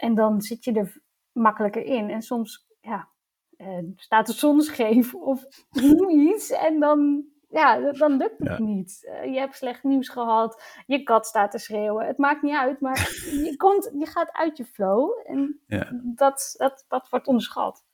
En 0.00 0.14
dan 0.14 0.40
zit 0.42 0.64
je 0.64 0.72
er 0.72 1.00
makkelijker 1.32 1.84
in. 1.84 2.10
En 2.10 2.22
soms 2.22 2.66
ja, 2.80 3.08
eh, 3.56 3.78
staat 3.96 4.26
de 4.26 4.32
zon 4.32 4.60
scheef 4.60 5.14
of 5.14 5.44
iets 6.08 6.50
en 6.50 6.80
dan 6.80 7.24
ja, 7.56 7.92
dan 7.92 8.16
lukt 8.16 8.38
het 8.38 8.48
ja. 8.48 8.60
niet. 8.60 9.08
Uh, 9.08 9.32
je 9.32 9.38
hebt 9.38 9.56
slecht 9.56 9.82
nieuws 9.82 10.08
gehad, 10.08 10.62
je 10.86 11.02
kat 11.02 11.26
staat 11.26 11.50
te 11.50 11.58
schreeuwen. 11.58 12.06
Het 12.06 12.18
maakt 12.18 12.42
niet 12.42 12.56
uit, 12.56 12.80
maar 12.80 12.98
je, 13.44 13.54
komt, 13.56 13.90
je 13.98 14.06
gaat 14.06 14.32
uit 14.32 14.56
je 14.56 14.64
flow 14.64 15.10
en 15.26 15.60
ja. 15.66 15.90
dat, 16.02 16.54
dat, 16.56 16.84
dat 16.88 17.08
wordt 17.10 17.26
onderschat. 17.26 17.84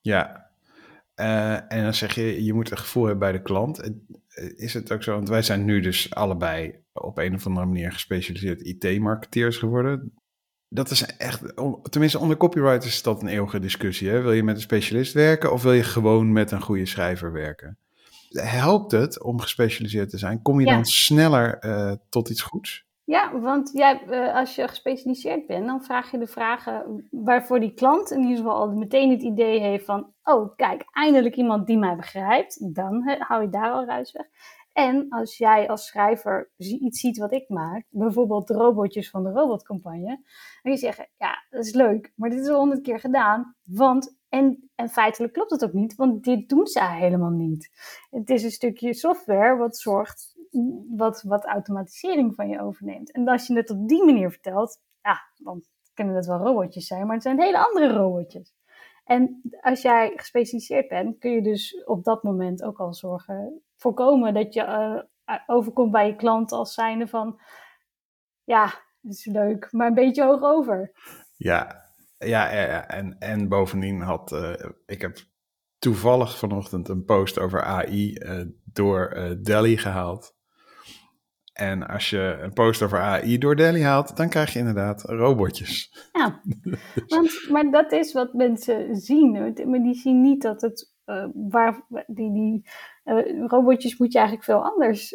Ja, 0.00 0.50
uh, 1.16 1.72
en 1.72 1.82
dan 1.82 1.94
zeg 1.94 2.14
je, 2.14 2.44
je 2.44 2.52
moet 2.52 2.70
een 2.70 2.78
gevoel 2.78 3.02
hebben 3.02 3.20
bij 3.20 3.32
de 3.32 3.42
klant. 3.42 3.90
Is 4.56 4.74
het 4.74 4.92
ook 4.92 5.02
zo, 5.02 5.14
want 5.14 5.28
wij 5.28 5.42
zijn 5.42 5.64
nu 5.64 5.80
dus 5.80 6.14
allebei 6.14 6.84
op 6.92 7.18
een 7.18 7.34
of 7.34 7.46
andere 7.46 7.66
manier 7.66 7.92
gespecialiseerd 7.92 8.62
IT-marketeers 8.62 9.56
geworden. 9.56 10.14
Dat 10.68 10.90
is 10.90 11.16
echt, 11.16 11.42
tenminste 11.90 12.18
onder 12.18 12.36
copywriters 12.36 12.92
is 12.92 13.02
dat 13.02 13.22
een 13.22 13.28
eeuwige 13.28 13.58
discussie. 13.58 14.08
Hè? 14.08 14.20
Wil 14.20 14.32
je 14.32 14.42
met 14.42 14.54
een 14.54 14.60
specialist 14.60 15.12
werken 15.12 15.52
of 15.52 15.62
wil 15.62 15.72
je 15.72 15.82
gewoon 15.82 16.32
met 16.32 16.50
een 16.50 16.60
goede 16.60 16.86
schrijver 16.86 17.32
werken? 17.32 17.78
Helpt 18.38 18.92
het 18.92 19.22
om 19.22 19.40
gespecialiseerd 19.40 20.10
te 20.10 20.18
zijn? 20.18 20.42
Kom 20.42 20.60
je 20.60 20.66
ja. 20.66 20.74
dan 20.74 20.84
sneller 20.84 21.64
uh, 21.64 21.92
tot 22.08 22.30
iets 22.30 22.42
goeds? 22.42 22.88
Ja, 23.04 23.40
want 23.40 23.70
jij, 23.72 24.02
uh, 24.08 24.34
als 24.34 24.54
je 24.54 24.68
gespecialiseerd 24.68 25.46
bent, 25.46 25.66
dan 25.66 25.82
vraag 25.82 26.10
je 26.10 26.18
de 26.18 26.26
vragen 26.26 27.06
waarvoor 27.10 27.60
die 27.60 27.74
klant 27.74 28.10
in 28.10 28.20
ieder 28.20 28.36
geval 28.36 28.54
al 28.54 28.72
meteen 28.72 29.10
het 29.10 29.22
idee 29.22 29.60
heeft 29.60 29.84
van, 29.84 30.12
oh 30.22 30.56
kijk, 30.56 30.84
eindelijk 30.92 31.36
iemand 31.36 31.66
die 31.66 31.78
mij 31.78 31.96
begrijpt, 31.96 32.74
dan 32.74 33.02
he, 33.04 33.16
hou 33.18 33.42
je 33.42 33.48
daar 33.48 33.70
al 33.70 33.84
ruis 33.84 34.12
weg. 34.12 34.26
En 34.72 35.06
als 35.08 35.36
jij 35.36 35.68
als 35.68 35.86
schrijver 35.86 36.50
iets 36.56 37.00
ziet 37.00 37.18
wat 37.18 37.32
ik 37.32 37.48
maak, 37.48 37.86
bijvoorbeeld 37.88 38.46
de 38.46 38.54
robotjes 38.54 39.10
van 39.10 39.22
de 39.22 39.30
robotcampagne, 39.30 40.22
dan 40.62 40.72
je 40.72 40.78
zeggen, 40.78 41.08
ja, 41.16 41.46
dat 41.50 41.64
is 41.64 41.74
leuk, 41.74 42.12
maar 42.16 42.30
dit 42.30 42.40
is 42.40 42.48
al 42.48 42.58
honderd 42.58 42.82
keer 42.82 43.00
gedaan, 43.00 43.56
want 43.62 44.18
en, 44.30 44.70
en 44.74 44.88
feitelijk 44.88 45.32
klopt 45.32 45.50
het 45.50 45.64
ook 45.64 45.72
niet, 45.72 45.94
want 45.94 46.24
dit 46.24 46.48
doen 46.48 46.66
ze 46.66 46.84
helemaal 46.84 47.30
niet. 47.30 47.70
Het 48.10 48.30
is 48.30 48.42
een 48.42 48.50
stukje 48.50 48.94
software 48.94 49.56
wat 49.56 49.78
zorgt, 49.78 50.36
wat, 50.96 51.22
wat 51.22 51.44
automatisering 51.44 52.34
van 52.34 52.48
je 52.48 52.60
overneemt. 52.60 53.12
En 53.12 53.28
als 53.28 53.46
je 53.46 53.54
het 53.56 53.70
op 53.70 53.88
die 53.88 54.04
manier 54.04 54.30
vertelt, 54.30 54.80
ja, 55.02 55.20
dan 55.36 55.62
kunnen 55.94 56.14
het 56.14 56.26
wel 56.26 56.38
robotjes 56.38 56.86
zijn, 56.86 57.06
maar 57.06 57.14
het 57.14 57.22
zijn 57.22 57.40
hele 57.40 57.66
andere 57.66 57.92
robotjes. 57.92 58.54
En 59.04 59.40
als 59.60 59.82
jij 59.82 60.12
gespecialiseerd 60.16 60.88
bent, 60.88 61.18
kun 61.18 61.30
je 61.30 61.42
dus 61.42 61.84
op 61.84 62.04
dat 62.04 62.22
moment 62.22 62.62
ook 62.62 62.80
al 62.80 62.94
zorgen, 62.94 63.62
voorkomen 63.76 64.34
dat 64.34 64.54
je 64.54 64.62
uh, 65.26 65.36
overkomt 65.46 65.90
bij 65.90 66.06
je 66.06 66.16
klant 66.16 66.52
als 66.52 66.74
zijnde 66.74 67.06
van, 67.06 67.40
ja, 68.44 68.64
het 69.00 69.12
is 69.12 69.24
leuk, 69.24 69.72
maar 69.72 69.86
een 69.86 69.94
beetje 69.94 70.24
hoog 70.24 70.42
over. 70.42 70.92
Ja, 71.36 71.89
ja. 72.28 72.86
En, 72.88 73.18
en 73.18 73.48
bovendien 73.48 74.00
had 74.00 74.32
uh, 74.32 74.52
ik 74.86 75.00
heb 75.00 75.18
toevallig 75.78 76.38
vanochtend 76.38 76.88
een 76.88 77.04
post 77.04 77.38
over 77.38 77.62
AI 77.62 78.16
uh, 78.18 78.40
door 78.64 79.12
uh, 79.16 79.30
Delhi 79.42 79.76
gehaald. 79.76 80.38
En 81.52 81.86
als 81.86 82.10
je 82.10 82.38
een 82.42 82.52
post 82.52 82.82
over 82.82 82.98
AI 82.98 83.38
door 83.38 83.56
Delhi 83.56 83.82
haalt, 83.82 84.16
dan 84.16 84.28
krijg 84.28 84.52
je 84.52 84.58
inderdaad 84.58 85.02
robotjes. 85.02 86.08
Ja, 86.12 86.40
want, 87.06 87.48
maar 87.50 87.70
dat 87.70 87.92
is 87.92 88.12
wat 88.12 88.32
mensen 88.32 88.96
zien. 88.96 89.32
Maar 89.66 89.82
die 89.82 89.94
zien 89.94 90.20
niet 90.20 90.42
dat 90.42 90.60
het. 90.60 90.94
waar, 91.34 91.86
die 92.06 92.32
die 92.32 92.70
robotjes 93.46 93.98
moet 93.98 94.12
je 94.12 94.18
eigenlijk 94.18 94.46
veel 94.46 94.64
anders 94.64 95.14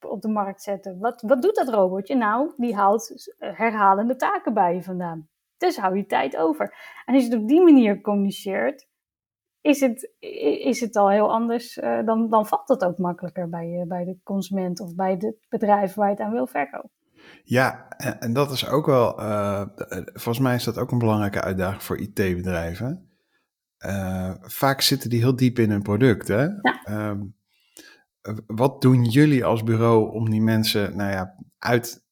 op 0.00 0.20
de 0.20 0.28
markt 0.28 0.62
zetten. 0.62 0.98
Wat, 0.98 1.22
wat 1.26 1.42
doet 1.42 1.54
dat 1.54 1.68
robotje? 1.68 2.16
Nou, 2.16 2.52
die 2.56 2.74
haalt 2.74 3.34
herhalende 3.38 4.16
taken 4.16 4.54
bij 4.54 4.74
je 4.74 4.82
vandaan. 4.82 5.28
Dus 5.62 5.76
hou 5.76 5.96
je 5.96 6.06
tijd 6.06 6.36
over. 6.36 6.74
En 7.04 7.14
als 7.14 7.24
je 7.24 7.30
het 7.30 7.40
op 7.40 7.48
die 7.48 7.62
manier 7.62 8.00
communiceert, 8.00 8.86
is 9.60 9.80
het, 9.80 10.10
is 10.64 10.80
het 10.80 10.96
al 10.96 11.10
heel 11.10 11.32
anders. 11.32 11.76
Uh, 11.76 12.04
dan, 12.04 12.28
dan 12.30 12.46
valt 12.46 12.68
het 12.68 12.84
ook 12.84 12.98
makkelijker 12.98 13.48
bij, 13.48 13.66
uh, 13.66 13.86
bij 13.86 14.04
de 14.04 14.16
consument 14.22 14.80
of 14.80 14.94
bij 14.94 15.10
het 15.10 15.36
bedrijf 15.48 15.94
waar 15.94 16.08
je 16.08 16.14
het 16.14 16.24
aan 16.24 16.32
wil 16.32 16.46
verkopen. 16.46 16.90
Ja, 17.44 17.88
en, 17.88 18.20
en 18.20 18.32
dat 18.32 18.50
is 18.50 18.68
ook 18.68 18.86
wel, 18.86 19.20
uh, 19.20 19.62
volgens 20.12 20.38
mij 20.38 20.54
is 20.54 20.64
dat 20.64 20.78
ook 20.78 20.90
een 20.90 20.98
belangrijke 20.98 21.40
uitdaging 21.40 21.82
voor 21.82 21.98
IT-bedrijven. 21.98 23.10
vaak 24.40 24.80
zitten 24.80 25.10
die 25.10 25.20
heel 25.20 25.36
diep 25.36 25.58
in 25.58 25.70
hun 25.70 25.82
product. 25.82 26.28
Hè? 26.28 26.42
Ja. 26.42 26.82
Ehm, 26.84 27.20
wat 28.46 28.82
doen 28.82 29.04
jullie 29.04 29.44
als 29.44 29.62
bureau 29.62 30.12
om 30.12 30.30
die 30.30 30.42
mensen 30.42 30.96
nou 30.96 31.10
ja, 31.10 31.34
uit 31.58 32.04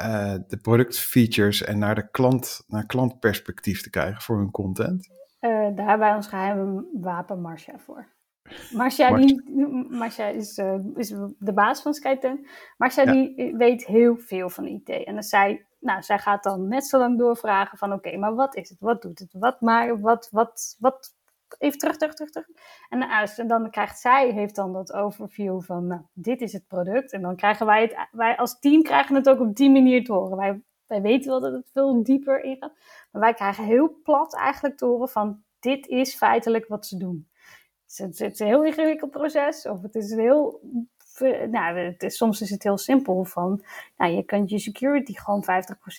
uh, 0.00 0.34
de 0.46 0.56
productfeatures 0.56 1.62
en 1.62 1.78
naar 1.78 1.94
de 1.94 2.10
klant, 2.10 2.64
naar 2.66 2.86
klantperspectief 2.86 3.82
te 3.82 3.90
krijgen 3.90 4.22
voor 4.22 4.38
hun 4.38 4.50
content? 4.50 5.08
Uh, 5.40 5.50
daar 5.50 5.88
hebben 5.88 5.98
wij 5.98 6.14
ons 6.14 6.26
geheime 6.26 6.86
wapen 6.92 7.40
Marcia 7.40 7.78
voor. 7.78 8.14
Marcia, 8.72 9.16
die, 9.16 9.42
Marcia 9.88 10.26
is, 10.26 10.58
uh, 10.58 10.74
is 10.94 11.08
de 11.38 11.52
baas 11.52 11.82
van 11.82 11.94
Skyten. 11.94 12.46
Marcia 12.76 13.02
ja. 13.02 13.12
die 13.12 13.54
weet 13.56 13.86
heel 13.86 14.16
veel 14.16 14.48
van 14.48 14.66
IT. 14.66 14.88
En 14.88 15.14
dan 15.14 15.22
zij, 15.22 15.66
nou, 15.80 16.02
zij 16.02 16.18
gaat 16.18 16.42
dan 16.42 16.68
net 16.68 16.86
zo 16.86 16.98
lang 16.98 17.18
doorvragen 17.18 17.78
van 17.78 17.92
oké, 17.92 18.08
okay, 18.08 18.18
maar 18.18 18.34
wat 18.34 18.56
is 18.56 18.68
het? 18.68 18.80
Wat 18.80 19.02
doet 19.02 19.18
het? 19.18 19.32
Wat, 19.32 19.60
maar, 19.60 20.00
wat, 20.00 20.28
wat, 20.30 20.76
wat 20.78 21.15
even 21.58 21.78
terug, 21.78 21.96
terug, 21.96 22.14
terug, 22.14 22.30
terug. 22.30 22.46
En 22.88 23.48
dan 23.48 23.70
krijgt 23.70 23.98
zij, 23.98 24.30
heeft 24.30 24.54
dan 24.54 24.72
dat 24.72 24.92
overview 24.92 25.62
van, 25.62 25.86
nou, 25.86 26.00
dit 26.12 26.40
is 26.40 26.52
het 26.52 26.66
product. 26.66 27.12
En 27.12 27.22
dan 27.22 27.36
krijgen 27.36 27.66
wij 27.66 27.82
het, 27.82 28.08
wij 28.10 28.36
als 28.36 28.58
team 28.58 28.82
krijgen 28.82 29.14
het 29.14 29.28
ook 29.28 29.40
op 29.40 29.56
die 29.56 29.70
manier 29.70 30.04
te 30.04 30.12
horen. 30.12 30.36
Wij, 30.36 30.62
wij 30.86 31.02
weten 31.02 31.30
wel 31.30 31.40
dat 31.40 31.52
het 31.52 31.70
veel 31.72 32.02
dieper 32.02 32.42
ingaat. 32.42 32.72
Maar 33.10 33.22
wij 33.22 33.34
krijgen 33.34 33.64
heel 33.64 34.00
plat 34.02 34.36
eigenlijk 34.36 34.76
te 34.76 34.84
horen 34.84 35.08
van, 35.08 35.42
dit 35.60 35.86
is 35.86 36.16
feitelijk 36.16 36.68
wat 36.68 36.86
ze 36.86 36.96
doen. 36.96 37.28
Het 37.96 38.20
is, 38.20 38.40
een 38.40 38.46
heel 38.46 38.64
ingewikkeld 38.64 39.10
proces, 39.10 39.66
of 39.66 39.82
het 39.82 39.94
is 39.94 40.14
heel 40.14 40.60
nou, 41.50 41.78
het 41.78 42.02
is, 42.02 42.16
soms 42.16 42.40
is 42.40 42.50
het 42.50 42.62
heel 42.62 42.78
simpel 42.78 43.24
van, 43.24 43.64
nou, 43.96 44.12
je 44.12 44.22
kunt 44.22 44.50
je 44.50 44.58
security 44.58 45.14
gewoon 45.14 45.44
50% 45.44 45.46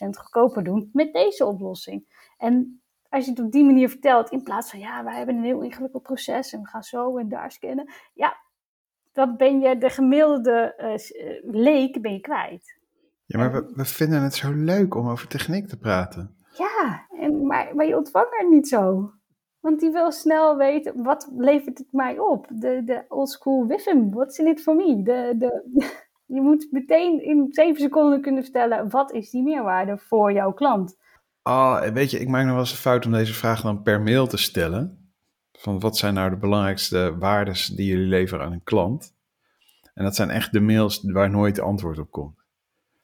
goedkoper 0.10 0.64
doen 0.64 0.90
met 0.94 1.14
deze 1.14 1.46
oplossing. 1.46 2.06
En 2.38 2.82
als 3.10 3.26
je 3.26 3.32
het 3.32 3.40
op 3.40 3.52
die 3.52 3.66
manier 3.66 3.90
vertelt, 3.90 4.30
in 4.30 4.44
plaats 4.44 4.70
van, 4.70 4.80
ja, 4.80 5.04
wij 5.04 5.16
hebben 5.16 5.36
een 5.36 5.44
heel 5.44 5.62
ingewikkeld 5.62 6.04
proces 6.04 6.54
en 6.54 6.62
we 6.62 6.68
gaan 6.68 6.84
zo 6.84 7.18
en 7.18 7.30
daar 7.30 7.52
scannen. 7.52 7.92
Ja, 8.14 8.38
dan 9.14 9.38
ben 9.38 9.60
je 9.60 9.78
de 9.78 9.90
gemiddelde 9.90 10.74
uh, 10.78 11.54
leek 11.54 12.02
ben 12.02 12.14
je 12.14 12.20
kwijt. 12.20 12.80
Ja, 13.26 13.38
maar 13.40 13.52
we, 13.52 13.72
we, 13.76 13.86
vinden 13.86 14.22
het 14.22 14.36
zo 14.36 14.52
leuk 14.54 14.96
om 14.96 15.10
over 15.10 15.28
techniek 15.28 15.68
te 15.68 15.78
praten. 15.78 16.36
Ja, 16.58 17.08
en, 17.20 17.46
maar, 17.46 17.76
maar 17.76 17.86
je 17.86 17.98
ontvanger 17.98 18.50
niet 18.50 18.68
zo. 18.68 19.12
Want 19.60 19.80
die 19.80 19.92
wil 19.92 20.12
snel 20.12 20.58
weten, 20.58 21.04
wat 21.04 21.32
levert 21.38 21.78
het 21.78 21.92
mij 21.92 22.20
op? 22.20 22.48
De, 22.50 22.84
de 22.84 23.06
old 23.08 23.30
school 23.30 23.68
WIFM, 23.68 24.10
what's 24.10 24.38
in 24.38 24.48
it 24.48 24.62
for 24.62 24.76
me? 24.76 25.04
De, 25.04 25.34
de, 25.38 25.64
je 26.36 26.42
moet 26.42 26.68
meteen 26.72 27.24
in 27.24 27.48
zeven 27.50 27.82
seconden 27.82 28.22
kunnen 28.22 28.44
vertellen, 28.44 28.90
wat 28.90 29.12
is 29.12 29.30
die 29.30 29.44
meerwaarde 29.44 29.98
voor 29.98 30.32
jouw 30.32 30.54
klant? 30.54 30.98
Oh, 31.48 31.82
weet 31.82 32.12
je, 32.12 32.20
ik 32.20 32.28
maak 32.28 32.44
nog 32.44 32.52
wel 32.52 32.60
eens 32.60 32.72
een 32.72 32.78
fout 32.78 33.06
om 33.06 33.12
deze 33.12 33.34
vraag 33.34 33.62
dan 33.62 33.82
per 33.82 34.02
mail 34.02 34.28
te 34.28 34.38
stellen. 34.38 35.12
Van 35.52 35.80
wat 35.80 35.98
zijn 35.98 36.14
nou 36.14 36.30
de 36.30 36.38
belangrijkste 36.38 37.18
waarden 37.18 37.54
die 37.76 37.86
jullie 37.86 38.08
leveren 38.08 38.46
aan 38.46 38.52
een 38.52 38.64
klant? 38.64 39.16
En 39.94 40.04
dat 40.04 40.16
zijn 40.16 40.30
echt 40.30 40.52
de 40.52 40.60
mails 40.60 41.02
waar 41.04 41.30
nooit 41.30 41.60
antwoord 41.60 42.00
op 42.00 42.12
komt. 42.12 42.46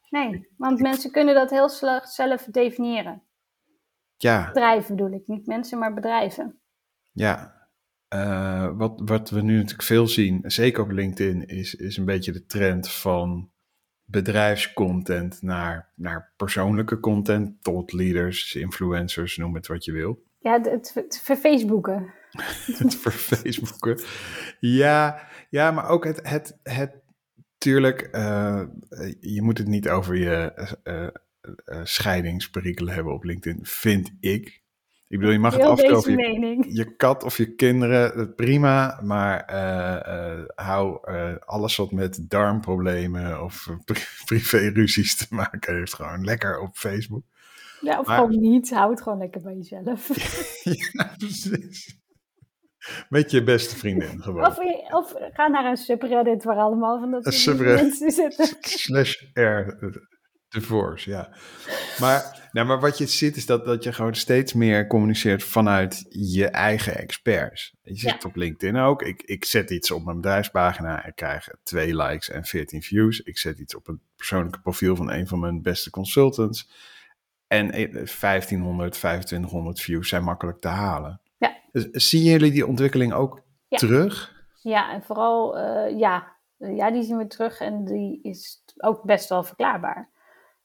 Nee, 0.10 0.48
want 0.58 0.80
mensen 0.80 1.12
kunnen 1.12 1.36
dat 1.36 1.50
heel 1.50 1.70
slecht 1.70 2.12
zelf 2.12 2.44
definiëren. 2.44 3.22
Ja. 4.18 4.48
Bedrijven 4.48 4.96
bedoel 4.96 5.12
ik, 5.12 5.28
niet 5.28 5.46
mensen, 5.46 5.80
maar 5.80 5.94
bedrijven. 5.94 6.60
Ja. 7.12 7.62
Uh, 8.10 8.70
wat, 8.78 9.02
wat 9.06 9.30
we 9.30 9.42
nu 9.42 9.56
natuurlijk 9.56 9.84
veel 9.84 10.08
zien, 10.08 10.42
zeker 10.46 10.84
op 10.84 10.92
LinkedIn, 10.92 11.46
is, 11.46 11.76
is 11.76 11.98
een 11.98 12.06
beetje 12.06 12.32
de 12.32 12.46
trend 12.46 12.92
van 12.92 13.52
bedrijfscontent 14.06 15.42
naar, 15.42 15.92
naar 15.96 16.34
persoonlijke 16.36 17.00
content, 17.00 17.64
thought 17.64 17.94
leaders, 17.94 18.56
influencers, 18.56 19.38
noem 19.38 19.56
het 19.56 19.68
wat 19.68 19.86
je 19.86 19.92
wil. 19.92 20.24
Ja, 20.40 20.62
het, 20.62 20.94
het 20.94 21.20
verfaceboeken. 21.24 22.14
het 22.66 22.96
verfaceboeken. 22.96 24.00
Ja, 24.60 25.28
ja, 25.50 25.72
maar 25.72 25.90
ook 25.90 26.04
het, 26.04 26.20
het, 26.28 26.60
het 26.64 27.02
tuurlijk, 27.58 28.10
uh, 28.12 28.64
je 29.20 29.42
moet 29.42 29.58
het 29.58 29.68
niet 29.68 29.90
over 29.90 30.16
je 30.16 30.54
uh, 30.84 31.08
uh, 31.66 31.82
scheidingsperikelen 31.84 32.94
hebben 32.94 33.14
op 33.14 33.24
LinkedIn, 33.24 33.66
vind 33.66 34.12
ik. 34.20 34.63
Ik 35.14 35.20
bedoel, 35.20 35.34
je 35.34 35.40
mag 35.40 35.54
het 35.54 35.64
afkopen. 35.64 36.18
Je, 36.18 36.66
je, 36.70 36.96
kat 36.96 37.24
of 37.24 37.38
je 37.38 37.56
kinderen, 37.56 38.36
prima. 38.36 39.00
Maar 39.04 39.50
uh, 39.54 40.14
uh, 40.14 40.44
hou 40.56 41.12
uh, 41.12 41.36
alles 41.40 41.76
wat 41.76 41.92
met 41.92 42.30
darmproblemen 42.30 43.44
of 43.44 43.70
privéruzies 44.26 45.16
te 45.18 45.26
maken 45.30 45.76
heeft, 45.76 45.94
gewoon 45.94 46.24
lekker 46.24 46.60
op 46.60 46.76
Facebook. 46.76 47.24
Ja, 47.82 48.00
of 48.00 48.08
gewoon 48.08 48.40
niet. 48.40 48.70
Hou 48.70 48.92
het 48.92 49.02
gewoon 49.02 49.18
lekker 49.18 49.42
bij 49.42 49.56
jezelf. 49.56 50.08
ja, 50.94 51.16
precies. 51.18 52.02
Met 53.10 53.32
je 53.32 53.44
beste 53.44 53.76
vriendin 53.76 54.22
gewoon. 54.22 54.46
Of, 54.46 54.58
of 54.92 55.14
ga 55.34 55.48
naar 55.48 55.66
een 55.66 55.78
subreddit 55.78 56.44
waar 56.44 56.58
allemaal 56.58 57.00
van 57.00 57.12
dat 57.12 57.34
soort 57.34 57.60
mensen 57.60 58.12
zitten. 58.12 58.48
Slash 58.62 59.16
R 59.34 59.78
Divorce, 60.50 61.10
ja. 61.10 61.30
Maar, 62.00 62.43
nou, 62.54 62.68
maar 62.68 62.80
wat 62.80 62.98
je 62.98 63.08
ziet 63.08 63.36
is 63.36 63.46
dat, 63.46 63.66
dat 63.66 63.84
je 63.84 63.94
gewoon 63.94 64.16
steeds 64.16 64.54
meer 64.54 64.88
communiceert 64.88 65.44
vanuit 65.44 66.06
je 66.10 66.48
eigen 66.48 66.96
experts. 66.98 67.76
Je 67.82 67.96
zit 67.96 68.26
op 68.26 68.36
LinkedIn 68.36 68.78
ook. 68.78 69.02
Ik, 69.02 69.22
ik 69.22 69.46
zet 69.46 69.70
iets 69.70 69.92
op 69.92 70.04
mijn 70.04 70.16
bedrijfspagina 70.16 71.06
en 71.06 71.14
krijg 71.14 71.50
twee 71.64 71.96
likes 71.96 72.30
en 72.30 72.46
14 72.46 72.82
views. 72.82 73.20
Ik 73.20 73.38
zet 73.38 73.60
iets 73.60 73.76
op 73.76 73.88
een 73.88 74.02
persoonlijke 74.16 74.60
profiel 74.60 74.96
van 74.96 75.12
een 75.12 75.28
van 75.28 75.40
mijn 75.40 75.62
beste 75.62 75.90
consultants. 75.90 76.70
En 77.48 77.72
1500, 77.72 78.94
2500 78.94 79.80
views 79.80 80.10
zijn 80.10 80.24
makkelijk 80.24 80.62
te 80.62 80.68
halen. 80.68 81.22
Ja. 81.38 81.56
Dus, 81.72 82.10
zien 82.10 82.24
jullie 82.24 82.52
die 82.52 82.68
ontwikkeling 82.68 83.14
ook 83.14 83.42
terug? 83.70 84.46
Ja, 84.62 84.94
en 84.94 85.04
vooral, 85.04 85.58
uh, 85.58 86.00
ja. 86.00 86.36
ja, 86.58 86.92
die 86.92 87.04
zien 87.04 87.18
we 87.18 87.28
terug 87.28 87.60
en 87.60 87.86
die 87.86 88.20
is 88.22 88.64
ook 88.78 89.04
best 89.04 89.30
wel 89.30 89.44
verklaarbaar. 89.44 90.12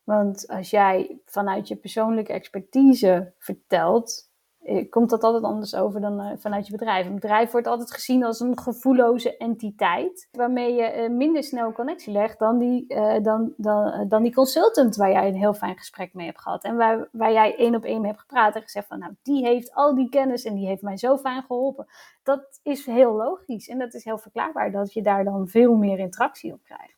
Want 0.09 0.47
als 0.47 0.71
jij 0.71 1.21
vanuit 1.25 1.68
je 1.68 1.77
persoonlijke 1.77 2.33
expertise 2.33 3.33
vertelt, 3.38 4.31
eh, 4.62 4.90
komt 4.90 5.11
dat 5.11 5.23
altijd 5.23 5.44
anders 5.44 5.75
over 5.75 6.01
dan 6.01 6.21
eh, 6.21 6.33
vanuit 6.37 6.66
je 6.66 6.73
bedrijf. 6.73 7.07
Een 7.07 7.14
bedrijf 7.14 7.51
wordt 7.51 7.66
altijd 7.66 7.92
gezien 7.92 8.25
als 8.25 8.40
een 8.40 8.59
gevoelloze 8.59 9.37
entiteit, 9.37 10.29
waarmee 10.33 10.75
je 10.75 10.83
eh, 10.83 11.11
minder 11.11 11.42
snel 11.42 11.73
connectie 11.73 12.12
legt 12.12 12.38
dan 12.38 12.59
die, 12.59 12.87
dan, 13.23 13.53
dan, 13.57 14.09
dan 14.09 14.23
die 14.23 14.35
consultant 14.35 14.97
waar 14.97 15.11
jij 15.11 15.29
een 15.29 15.35
heel 15.35 15.55
fijn 15.55 15.77
gesprek 15.77 16.14
mee 16.14 16.27
hebt 16.27 16.40
gehad. 16.40 16.64
En 16.64 16.77
waar, 16.77 17.09
waar 17.12 17.33
jij 17.33 17.57
één 17.57 17.75
op 17.75 17.85
één 17.85 18.01
mee 18.01 18.11
hebt 18.11 18.23
gepraat 18.23 18.55
en 18.55 18.62
gezegd 18.62 18.87
van, 18.87 18.99
nou, 18.99 19.14
die 19.23 19.47
heeft 19.47 19.75
al 19.75 19.94
die 19.94 20.09
kennis 20.09 20.44
en 20.44 20.55
die 20.55 20.66
heeft 20.66 20.83
mij 20.83 20.97
zo 20.97 21.16
fijn 21.16 21.42
geholpen. 21.42 21.87
Dat 22.23 22.61
is 22.62 22.87
heel 22.87 23.12
logisch 23.12 23.68
en 23.68 23.79
dat 23.79 23.94
is 23.94 24.05
heel 24.05 24.18
verklaarbaar 24.18 24.71
dat 24.71 24.92
je 24.92 25.03
daar 25.03 25.25
dan 25.25 25.49
veel 25.49 25.75
meer 25.75 25.99
interactie 25.99 26.53
op 26.53 26.62
krijgt. 26.62 26.97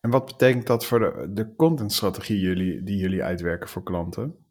En 0.00 0.10
wat 0.10 0.26
betekent 0.26 0.66
dat 0.66 0.84
voor 0.84 0.98
de, 0.98 1.32
de 1.32 1.54
contentstrategie 1.56 2.40
jullie, 2.40 2.82
die 2.82 2.96
jullie 2.96 3.22
uitwerken 3.22 3.68
voor 3.68 3.82
klanten? 3.82 4.46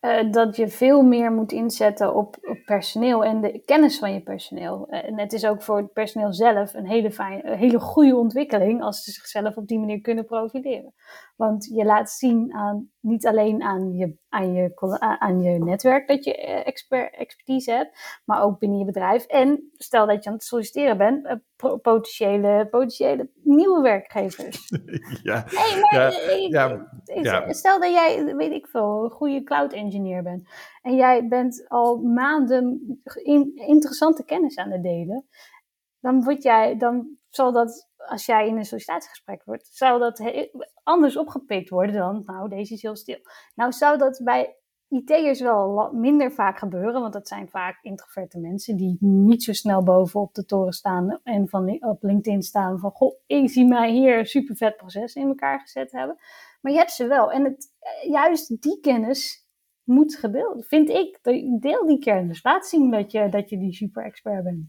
Uh, 0.00 0.32
dat 0.32 0.56
je 0.56 0.68
veel 0.68 1.02
meer 1.02 1.32
moet 1.32 1.52
inzetten 1.52 2.14
op, 2.14 2.36
personeel 2.64 3.24
en 3.24 3.40
de 3.40 3.62
kennis 3.64 3.98
van 3.98 4.12
je 4.12 4.22
personeel. 4.22 4.86
Uh, 4.90 5.04
en 5.04 5.18
het 5.18 5.32
is 5.32 5.46
ook 5.46 5.62
voor 5.62 5.76
het 5.76 5.92
personeel 5.92 6.32
zelf 6.32 6.74
een 6.74 6.86
hele, 6.86 7.10
fijn, 7.10 7.48
een 7.48 7.58
hele 7.58 7.80
goede 7.80 8.16
ontwikkeling 8.16 8.82
als 8.82 9.02
ze 9.02 9.10
zichzelf 9.10 9.56
op 9.56 9.66
die 9.68 9.78
manier 9.78 10.00
kunnen 10.00 10.24
profileren. 10.24 10.94
Want 11.40 11.64
je 11.64 11.84
laat 11.84 12.10
zien 12.10 12.54
aan, 12.54 12.90
niet 13.00 13.26
alleen 13.26 13.62
aan 13.62 13.92
je, 13.92 14.16
aan, 14.28 14.52
je, 14.52 14.74
aan 15.18 15.42
je 15.42 15.58
netwerk 15.58 16.08
dat 16.08 16.24
je 16.24 16.36
eh, 16.36 16.66
expert, 16.66 17.14
expertise 17.14 17.72
hebt, 17.72 18.20
maar 18.24 18.42
ook 18.42 18.58
binnen 18.58 18.78
je 18.78 18.84
bedrijf. 18.84 19.24
En 19.24 19.70
stel 19.72 20.06
dat 20.06 20.22
je 20.24 20.30
aan 20.30 20.36
het 20.36 20.44
solliciteren 20.44 20.96
bent, 20.98 21.26
eh, 21.26 21.36
potentiële, 21.82 22.66
potentiële 22.70 23.30
nieuwe 23.34 23.82
werkgevers. 23.82 24.68
Ja, 25.22 25.44
hey, 25.46 25.80
maar, 25.80 26.12
ja, 26.48 26.86
ja, 27.22 27.52
Stel 27.52 27.80
dat 27.80 27.92
jij, 27.92 28.36
weet 28.36 28.52
ik 28.52 28.66
veel, 28.66 29.04
een 29.04 29.10
goede 29.10 29.42
cloud 29.42 29.72
engineer 29.72 30.22
bent. 30.22 30.48
En 30.82 30.96
jij 30.96 31.28
bent 31.28 31.64
al 31.68 31.96
maanden 31.96 32.80
in, 33.22 33.52
interessante 33.54 34.24
kennis 34.24 34.56
aan 34.56 34.70
het 34.70 34.82
delen. 34.82 35.26
Dan, 36.00 36.22
word 36.22 36.42
jij, 36.42 36.76
dan 36.76 37.18
zal 37.30 37.52
dat 37.52 37.88
als 37.96 38.26
jij 38.26 38.48
in 38.48 38.56
een 38.56 38.64
sollicitatiegesprek 38.64 39.44
wordt, 39.44 39.66
zou 39.66 39.98
dat 39.98 40.22
anders 40.82 41.16
opgepikt 41.16 41.68
worden 41.68 41.94
dan, 41.94 42.22
nou, 42.26 42.48
deze 42.48 42.74
is 42.74 42.82
heel 42.82 42.96
stil. 42.96 43.18
Nou, 43.54 43.72
zou 43.72 43.98
dat 43.98 44.20
bij 44.24 44.56
IT'ers 44.88 45.40
wel 45.40 45.92
minder 45.92 46.32
vaak 46.32 46.58
gebeuren, 46.58 47.00
want 47.00 47.12
dat 47.12 47.28
zijn 47.28 47.48
vaak 47.48 47.78
introverte 47.82 48.38
mensen 48.38 48.76
die 48.76 48.96
niet 49.00 49.42
zo 49.42 49.52
snel 49.52 49.82
bovenop 49.82 50.34
de 50.34 50.44
toren 50.44 50.72
staan 50.72 51.20
en 51.22 51.48
van, 51.48 51.84
op 51.84 52.02
LinkedIn 52.02 52.42
staan 52.42 52.78
van, 52.78 52.90
goh, 52.90 53.14
ik 53.26 53.50
zie 53.50 53.66
mij 53.66 53.90
hier 53.90 54.26
super 54.26 54.56
vet 54.56 54.76
proces 54.76 55.14
in 55.14 55.28
elkaar 55.28 55.60
gezet 55.60 55.92
hebben. 55.92 56.16
Maar 56.60 56.72
je 56.72 56.78
hebt 56.78 56.90
ze 56.90 57.06
wel. 57.06 57.32
En 57.32 57.44
het, 57.44 57.72
juist 58.08 58.62
die 58.62 58.80
kennis 58.80 59.48
moet 59.84 60.16
gedeeld, 60.16 60.66
vind 60.66 60.88
ik. 60.88 61.18
Deel 61.60 61.86
die 61.86 61.98
kennis. 61.98 62.42
Laat 62.42 62.66
zien 62.66 62.90
dat 62.90 63.12
je, 63.12 63.28
dat 63.28 63.50
je 63.50 63.58
die 63.58 63.72
super 63.72 64.04
expert 64.04 64.44
bent. 64.44 64.66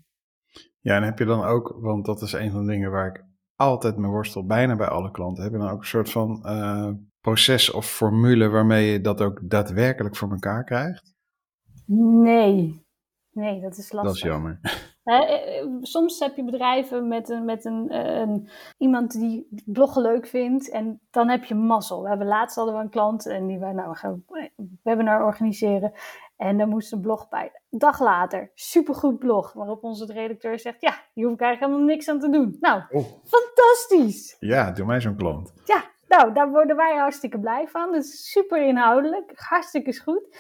Ja, 0.82 0.96
en 0.96 1.04
heb 1.04 1.20
je 1.20 1.26
dan 1.26 1.44
ook, 1.44 1.78
want 1.80 2.06
dat 2.06 2.22
is 2.22 2.34
een 2.34 2.52
van 2.52 2.66
de 2.66 2.72
dingen 2.72 2.92
waar 2.92 3.08
ik 3.08 3.26
altijd 3.56 3.98
mijn 3.98 4.12
worstel, 4.12 4.46
bijna 4.46 4.76
bij 4.76 4.88
alle 4.88 5.12
klanten, 5.12 5.44
heb 5.44 5.52
je 5.52 5.58
dan 5.58 5.70
ook 5.70 5.80
een 5.80 5.86
soort 5.86 6.12
van 6.12 6.42
uh, 6.46 6.90
proces 7.20 7.72
of 7.72 7.86
formule 7.86 8.48
waarmee 8.48 8.92
je 8.92 9.02
dat 9.02 9.22
ook 9.22 9.50
daadwerkelijk 9.50 10.16
voor 10.16 10.32
elkaar 10.32 10.64
krijgt? 10.64 11.14
Nee, 12.24 12.86
nee, 13.32 13.62
dat 13.62 13.78
is 13.78 13.92
lastig. 13.92 14.04
Dat 14.04 14.16
is 14.16 14.22
jammer. 14.22 14.60
Eh, 15.04 15.66
soms 15.82 16.20
heb 16.20 16.36
je 16.36 16.44
bedrijven 16.44 17.08
met, 17.08 17.30
een, 17.30 17.46
met 17.46 17.66
een, 17.66 17.96
een, 17.96 18.50
iemand 18.78 19.12
die 19.12 19.48
bloggen 19.66 20.02
leuk 20.02 20.28
vindt 20.28 20.70
en 20.70 21.02
dan 21.10 21.30
heb 21.30 21.44
je 21.44 21.56
mazzel. 21.56 22.02
We 22.02 22.10
hebben 22.10 22.28
laatst 22.28 22.56
hadden 22.56 22.76
we 22.76 22.82
een 22.82 22.90
klant 22.90 23.28
en 23.28 23.48
die 23.48 23.60
wij 23.60 23.72
nou, 23.72 23.90
we 23.90 23.96
gaan 23.96 24.24
een 24.28 24.80
webinar 24.84 25.26
organiseren 25.26 25.92
en 26.42 26.58
daar 26.58 26.68
moest 26.68 26.92
een 26.92 27.02
blog 27.02 27.30
bij. 27.30 27.52
dag 27.70 28.00
later, 28.00 28.52
supergoed 28.54 29.20
blog, 29.20 29.54
waarop 29.54 29.84
onze 29.84 30.14
redacteur 30.14 30.60
zegt: 30.60 30.82
Ja, 30.82 30.94
hier 31.14 31.26
hoef 31.26 31.34
ik 31.34 31.42
eigenlijk 31.42 31.72
helemaal 31.72 31.96
niks 31.96 32.10
aan 32.10 32.20
te 32.20 32.30
doen. 32.30 32.58
Nou, 32.60 32.82
oh. 32.90 33.06
fantastisch. 33.24 34.36
Ja, 34.40 34.72
doe 34.72 34.86
mij 34.86 35.02
zo'n 35.02 35.16
klant. 35.16 35.54
Ja, 35.66 35.84
nou, 36.08 36.34
daar 36.34 36.50
worden 36.50 36.76
wij 36.76 36.98
hartstikke 36.98 37.40
blij 37.40 37.68
van. 37.68 37.92
Dat 37.92 38.04
is 38.04 38.32
super 38.32 38.68
inhoudelijk, 38.68 39.32
hartstikke 39.36 40.02
goed. 40.02 40.38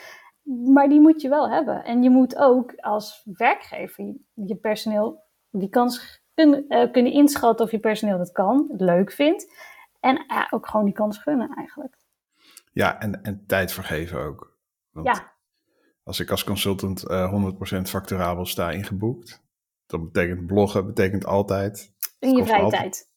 maar 0.73 0.89
die 0.89 0.99
moet 0.99 1.21
je 1.21 1.29
wel 1.29 1.49
hebben. 1.49 1.83
En 1.83 2.03
je 2.03 2.09
moet 2.09 2.37
ook 2.37 2.73
als 2.75 3.21
werkgever 3.33 4.15
je 4.33 4.55
personeel 4.55 5.23
die 5.49 5.69
kans 5.69 6.23
kunnen, 6.33 6.65
uh, 6.67 6.91
kunnen 6.91 7.11
inschatten 7.11 7.65
of 7.65 7.71
je 7.71 7.79
personeel 7.79 8.17
dat 8.17 8.31
kan, 8.31 8.67
het 8.71 8.81
leuk 8.81 9.11
vindt. 9.11 9.53
En 9.99 10.25
ook 10.49 10.67
gewoon 10.67 10.85
die 10.85 10.93
kans 10.93 11.17
gunnen 11.17 11.49
eigenlijk. 11.55 11.97
Ja, 12.71 12.99
en, 12.99 13.23
en 13.23 13.45
tijd 13.47 13.71
vergeven 13.71 14.19
ook. 14.19 14.57
Want 14.91 15.07
ja. 15.07 15.39
Als 16.03 16.19
ik 16.19 16.31
als 16.31 16.43
consultant 16.43 17.09
uh, 17.09 17.53
100% 17.77 17.81
facturabel 17.81 18.45
sta 18.45 18.71
ingeboekt, 18.71 19.43
dan 19.85 20.03
betekent 20.03 20.45
bloggen 20.45 20.85
betekent 20.85 21.25
altijd. 21.25 21.93
In 22.19 22.35
je 22.35 22.45
vrije 22.45 22.69
tijd. 22.69 23.09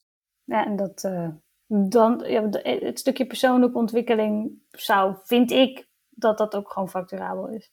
Ja, 0.45 0.67
en 0.67 0.77
dat, 0.77 1.05
uh, 1.05 1.29
dan, 1.67 2.25
ja, 2.27 2.49
het 2.63 2.99
stukje 2.99 3.27
persoonlijke 3.27 3.79
ontwikkeling 3.79 4.63
zou, 4.71 5.17
vind 5.23 5.51
ik, 5.51 5.89
dat 6.09 6.39
dat 6.39 6.55
ook 6.55 6.71
gewoon 6.71 6.89
facturabel 6.89 7.49
is. 7.49 7.73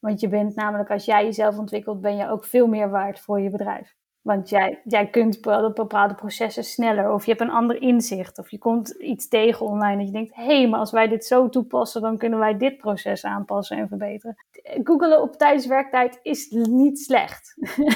Want 0.00 0.20
je 0.20 0.28
bent 0.28 0.54
namelijk, 0.54 0.90
als 0.90 1.04
jij 1.04 1.24
jezelf 1.24 1.58
ontwikkelt, 1.58 2.00
ben 2.00 2.16
je 2.16 2.28
ook 2.28 2.44
veel 2.44 2.66
meer 2.66 2.90
waard 2.90 3.20
voor 3.20 3.40
je 3.40 3.50
bedrijf. 3.50 3.96
Want 4.22 4.48
jij, 4.48 4.80
jij 4.84 5.10
kunt 5.10 5.40
bepaalde 5.74 6.14
processen 6.14 6.64
sneller, 6.64 7.12
of 7.12 7.24
je 7.24 7.30
hebt 7.30 7.42
een 7.42 7.50
ander 7.50 7.82
inzicht, 7.82 8.38
of 8.38 8.50
je 8.50 8.58
komt 8.58 8.90
iets 8.90 9.28
tegen 9.28 9.66
online 9.66 9.96
dat 9.96 10.06
je 10.06 10.12
denkt: 10.12 10.34
hé, 10.34 10.44
hey, 10.44 10.68
maar 10.68 10.80
als 10.80 10.90
wij 10.90 11.08
dit 11.08 11.24
zo 11.24 11.48
toepassen, 11.48 12.02
dan 12.02 12.18
kunnen 12.18 12.38
wij 12.38 12.56
dit 12.56 12.76
proces 12.76 13.24
aanpassen 13.24 13.76
en 13.76 13.88
verbeteren. 13.88 14.36
Googelen 14.82 15.22
op 15.22 15.36
tijdens 15.36 15.66
werktijd 15.66 16.18
is 16.22 16.50
niet 16.50 16.98
slecht. 16.98 17.54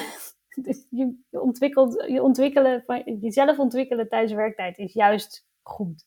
dus 0.64 0.86
je, 0.90 1.18
ontwikkelt, 1.30 2.04
je 2.08 2.22
ontwikkelen, 2.22 2.84
jezelf 3.20 3.58
ontwikkelen 3.58 4.08
tijdens 4.08 4.32
werktijd 4.32 4.78
is 4.78 4.92
juist 4.92 5.46
goed. 5.62 6.06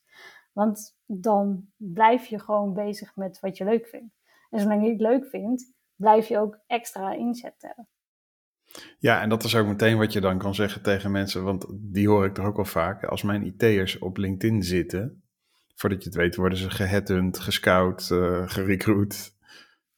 Want 0.52 0.96
dan 1.06 1.68
blijf 1.76 2.26
je 2.26 2.38
gewoon 2.38 2.74
bezig 2.74 3.16
met 3.16 3.40
wat 3.40 3.56
je 3.56 3.64
leuk 3.64 3.86
vindt. 3.86 4.14
En 4.50 4.60
zolang 4.60 4.84
je 4.84 4.90
het 4.90 5.00
leuk 5.00 5.26
vindt, 5.26 5.72
blijf 5.96 6.28
je 6.28 6.38
ook 6.38 6.58
extra 6.66 7.12
inzet 7.12 7.54
hebben. 7.58 7.88
Ja, 8.98 9.20
en 9.20 9.28
dat 9.28 9.44
is 9.44 9.56
ook 9.56 9.66
meteen 9.66 9.98
wat 9.98 10.12
je 10.12 10.20
dan 10.20 10.38
kan 10.38 10.54
zeggen 10.54 10.82
tegen 10.82 11.10
mensen, 11.10 11.44
want 11.44 11.66
die 11.70 12.08
hoor 12.08 12.24
ik 12.24 12.34
toch 12.34 12.46
ook 12.46 12.56
wel 12.56 12.64
vaak. 12.64 13.04
Als 13.04 13.22
mijn 13.22 13.46
IT'ers 13.46 13.98
op 13.98 14.16
LinkedIn 14.16 14.62
zitten, 14.62 15.22
voordat 15.74 16.02
je 16.02 16.08
het 16.08 16.18
weet, 16.18 16.36
worden 16.36 16.58
ze 16.58 16.70
geheadhunt, 16.70 17.38
gescout, 17.38 18.08
uh. 18.12 18.46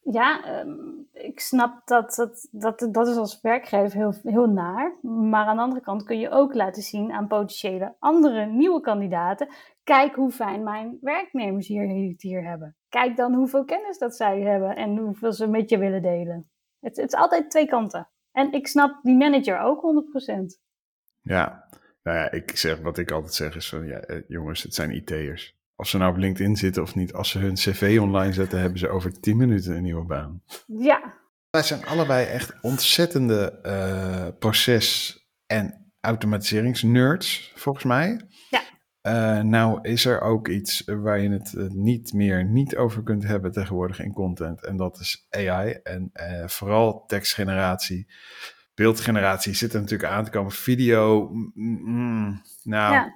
Ja, 0.02 0.44
ehm, 0.44 0.70
ik 1.12 1.40
snap 1.40 1.87
dat, 1.87 2.14
dat, 2.14 2.48
dat 2.50 2.88
dat 2.92 3.09
is 3.09 3.16
als 3.16 3.40
werkgever 3.40 3.98
heel, 3.98 4.14
heel 4.22 4.46
naar. 4.46 4.98
Maar 5.02 5.46
aan 5.46 5.56
de 5.56 5.62
andere 5.62 5.80
kant 5.80 6.02
kun 6.02 6.18
je 6.18 6.30
ook 6.30 6.54
laten 6.54 6.83
zien 6.83 7.12
aan 7.12 7.26
potentiële 7.26 7.94
andere 7.98 8.46
nieuwe 8.46 8.80
kandidaten. 8.80 9.48
Kijk 9.85 10.14
hoe 10.14 10.30
fijn 10.30 10.62
mijn 10.62 10.98
werknemers 11.00 11.68
hier, 11.68 12.14
hier 12.18 12.44
hebben. 12.44 12.76
Kijk 12.88 13.16
dan 13.16 13.35
hoeveel 13.35 13.64
kennis 13.64 13.98
dat 13.98 14.16
zij 14.16 14.40
hebben 14.40 14.76
en 14.76 14.96
hoeveel 14.96 15.33
ze 15.33 15.46
met 15.46 15.70
je 15.70 15.78
willen 15.78 16.02
delen. 16.02 16.50
Het, 16.80 16.96
het 16.96 17.12
is 17.12 17.18
altijd 17.18 17.50
twee 17.50 17.66
kanten. 17.66 18.09
En 18.32 18.52
ik 18.52 18.66
snap 18.66 19.02
die 19.02 19.16
manager 19.16 19.60
ook 19.60 19.82
100%. 19.82 20.60
Ja, 21.20 21.68
nou 22.02 22.18
ja, 22.18 22.30
ik 22.30 22.56
zeg 22.56 22.78
wat 22.78 22.98
ik 22.98 23.10
altijd 23.10 23.34
zeg 23.34 23.56
is 23.56 23.68
van, 23.68 23.86
ja, 23.86 23.98
eh, 23.98 24.22
jongens, 24.28 24.62
het 24.62 24.74
zijn 24.74 24.90
IT'ers. 24.90 25.58
Als 25.74 25.90
ze 25.90 25.98
nou 25.98 26.10
op 26.10 26.18
LinkedIn 26.18 26.56
zitten 26.56 26.82
of 26.82 26.94
niet, 26.94 27.12
als 27.12 27.30
ze 27.30 27.38
hun 27.38 27.54
cv 27.54 27.98
online 28.00 28.32
zetten, 28.32 28.60
hebben 28.60 28.78
ze 28.78 28.88
over 28.88 29.20
10 29.20 29.36
minuten 29.36 29.76
een 29.76 29.82
nieuwe 29.82 30.04
baan. 30.04 30.42
Ja. 30.66 31.18
Wij 31.50 31.62
zijn 31.62 31.84
allebei 31.84 32.26
echt 32.26 32.62
ontzettende 32.62 33.58
uh, 33.62 34.38
proces- 34.38 35.28
en 35.46 35.92
automatiseringsnerds, 36.00 37.52
volgens 37.54 37.84
mij. 37.84 38.20
Uh, 39.02 39.40
nou 39.40 39.78
is 39.82 40.04
er 40.04 40.20
ook 40.20 40.48
iets 40.48 40.84
waar 40.84 41.18
je 41.18 41.30
het 41.30 41.54
niet 41.74 42.12
meer 42.12 42.44
niet 42.44 42.76
over 42.76 43.02
kunt 43.02 43.22
hebben 43.22 43.52
tegenwoordig 43.52 44.00
in 44.00 44.12
content. 44.12 44.64
En 44.64 44.76
dat 44.76 44.98
is 44.98 45.26
AI 45.30 45.70
en 45.70 46.10
uh, 46.14 46.46
vooral 46.46 47.06
tekstgeneratie. 47.06 48.06
Beeldgeneratie 48.74 49.54
zit 49.54 49.72
er 49.72 49.80
natuurlijk 49.80 50.12
aan 50.12 50.24
te 50.24 50.30
komen. 50.30 50.52
Video, 50.52 51.28
mm, 51.28 51.52
mm 51.54 52.42
nou, 52.62 52.94
ja. 52.94 53.14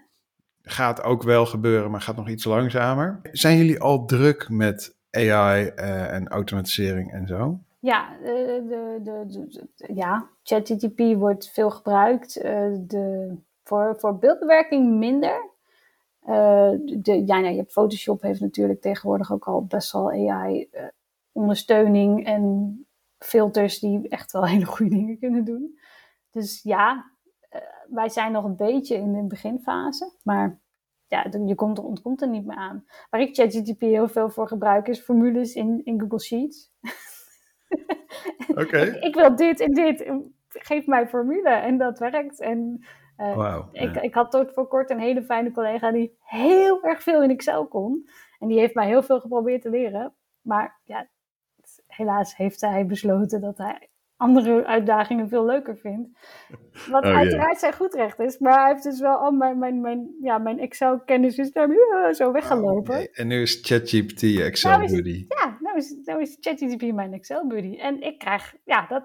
gaat 0.62 1.02
ook 1.02 1.22
wel 1.22 1.46
gebeuren, 1.46 1.90
maar 1.90 2.00
gaat 2.00 2.16
nog 2.16 2.28
iets 2.28 2.44
langzamer. 2.44 3.20
Zijn 3.22 3.56
jullie 3.56 3.80
al 3.80 4.04
druk 4.04 4.48
met 4.48 4.96
AI 5.10 5.66
en 5.66 6.28
automatisering 6.28 7.12
en 7.12 7.26
zo? 7.26 7.60
Ja, 7.80 8.16
de, 8.22 9.00
de, 9.02 9.26
de, 9.26 9.94
ja, 9.94 10.28
ChatGPT 10.42 11.14
wordt 11.14 11.50
veel 11.52 11.70
gebruikt. 11.70 12.34
de, 12.34 13.34
voor, 13.64 13.96
voor 13.98 14.18
beeldbewerking 14.18 14.98
minder. 14.98 15.52
Uh, 16.26 16.70
de, 16.84 17.22
ja, 17.26 17.38
nou, 17.38 17.52
je 17.52 17.56
hebt 17.56 17.72
Photoshop 17.72 18.22
heeft 18.22 18.40
natuurlijk 18.40 18.80
tegenwoordig 18.80 19.32
ook 19.32 19.44
al 19.44 19.64
best 19.64 19.92
wel 19.92 20.10
AI 20.10 20.68
uh, 20.72 20.82
ondersteuning 21.32 22.26
en 22.26 22.86
filters 23.18 23.78
die 23.78 24.08
echt 24.08 24.32
wel 24.32 24.46
hele 24.54 24.64
goede 24.64 24.96
dingen 24.96 25.18
kunnen 25.18 25.44
doen. 25.44 25.78
Dus 26.30 26.62
ja, 26.62 27.10
uh, 27.54 27.60
wij 27.88 28.08
zijn 28.08 28.32
nog 28.32 28.44
een 28.44 28.56
beetje 28.56 28.96
in 28.96 29.12
de 29.12 29.22
beginfase, 29.22 30.12
maar 30.22 30.60
ja, 31.06 31.26
je 31.46 31.54
komt 31.54 31.78
er, 31.78 31.84
ontkomt 31.84 32.22
er 32.22 32.28
niet 32.28 32.46
meer 32.46 32.56
aan. 32.56 32.84
Waar 33.10 33.20
ik 33.20 33.34
ChatGPT 33.34 33.80
heel 33.80 34.08
veel 34.08 34.30
voor 34.30 34.48
gebruik 34.48 34.88
is 34.88 35.00
formules 35.00 35.54
in, 35.54 35.80
in 35.84 36.00
Google 36.00 36.20
Sheets. 36.20 36.72
Oké. 38.62 38.78
ik, 38.78 39.02
ik, 39.02 39.14
wil 39.14 39.36
dit 39.36 39.60
en 39.60 39.72
dit. 39.72 40.12
Geef 40.48 40.86
mij 40.86 41.08
formule 41.08 41.48
en 41.48 41.78
dat 41.78 41.98
werkt. 41.98 42.40
En 42.40 42.84
uh, 43.16 43.58
ik, 43.72 43.96
ik 43.96 44.14
had 44.14 44.30
tot 44.30 44.52
voor 44.52 44.68
kort 44.68 44.90
een 44.90 45.00
hele 45.00 45.22
fijne 45.22 45.50
collega 45.50 45.92
die 45.92 46.16
heel 46.20 46.82
erg 46.82 47.02
veel 47.02 47.22
in 47.22 47.30
Excel 47.30 47.66
kon. 47.66 48.08
En 48.38 48.48
die 48.48 48.58
heeft 48.58 48.74
mij 48.74 48.86
heel 48.86 49.02
veel 49.02 49.20
geprobeerd 49.20 49.62
te 49.62 49.70
leren. 49.70 50.14
Maar 50.40 50.80
ja, 50.84 51.08
helaas 51.86 52.36
heeft 52.36 52.60
hij 52.60 52.86
besloten 52.86 53.40
dat 53.40 53.58
hij 53.58 53.88
andere 54.16 54.66
uitdagingen 54.66 55.28
veel 55.28 55.44
leuker 55.44 55.76
vindt. 55.76 56.18
Wat 56.90 57.04
oh, 57.04 57.16
uiteraard 57.16 57.58
zijn 57.58 57.72
goed 57.72 57.94
recht 57.94 58.18
is. 58.18 58.38
Maar 58.38 58.60
hij 58.60 58.70
heeft 58.70 58.82
dus 58.82 59.00
wel 59.00 59.16
al 59.16 59.30
mijn, 59.30 59.58
mijn, 59.58 59.80
mijn, 59.80 60.16
ja, 60.20 60.38
mijn 60.38 60.58
Excel-kennis 60.58 61.38
is 61.38 61.52
daar 61.52 61.68
uh, 61.68 62.12
zo 62.12 62.32
weggelopen. 62.32 62.98
Oh, 62.98 63.06
En 63.12 63.26
nu 63.26 63.42
is 63.42 63.58
ChatGPT 63.62 64.20
je 64.20 64.42
Excel-buddy. 64.42 65.26
Nou 65.28 65.48
ja, 65.48 65.56
nou 65.60 65.76
is, 65.76 65.96
nou 66.04 66.20
is 66.20 66.36
ChatGPT 66.40 66.92
mijn 66.92 67.12
Excel-buddy. 67.12 67.76
En 67.76 68.02
ik 68.02 68.18
krijg, 68.18 68.54
ja, 68.64 68.86
dat, 68.86 69.04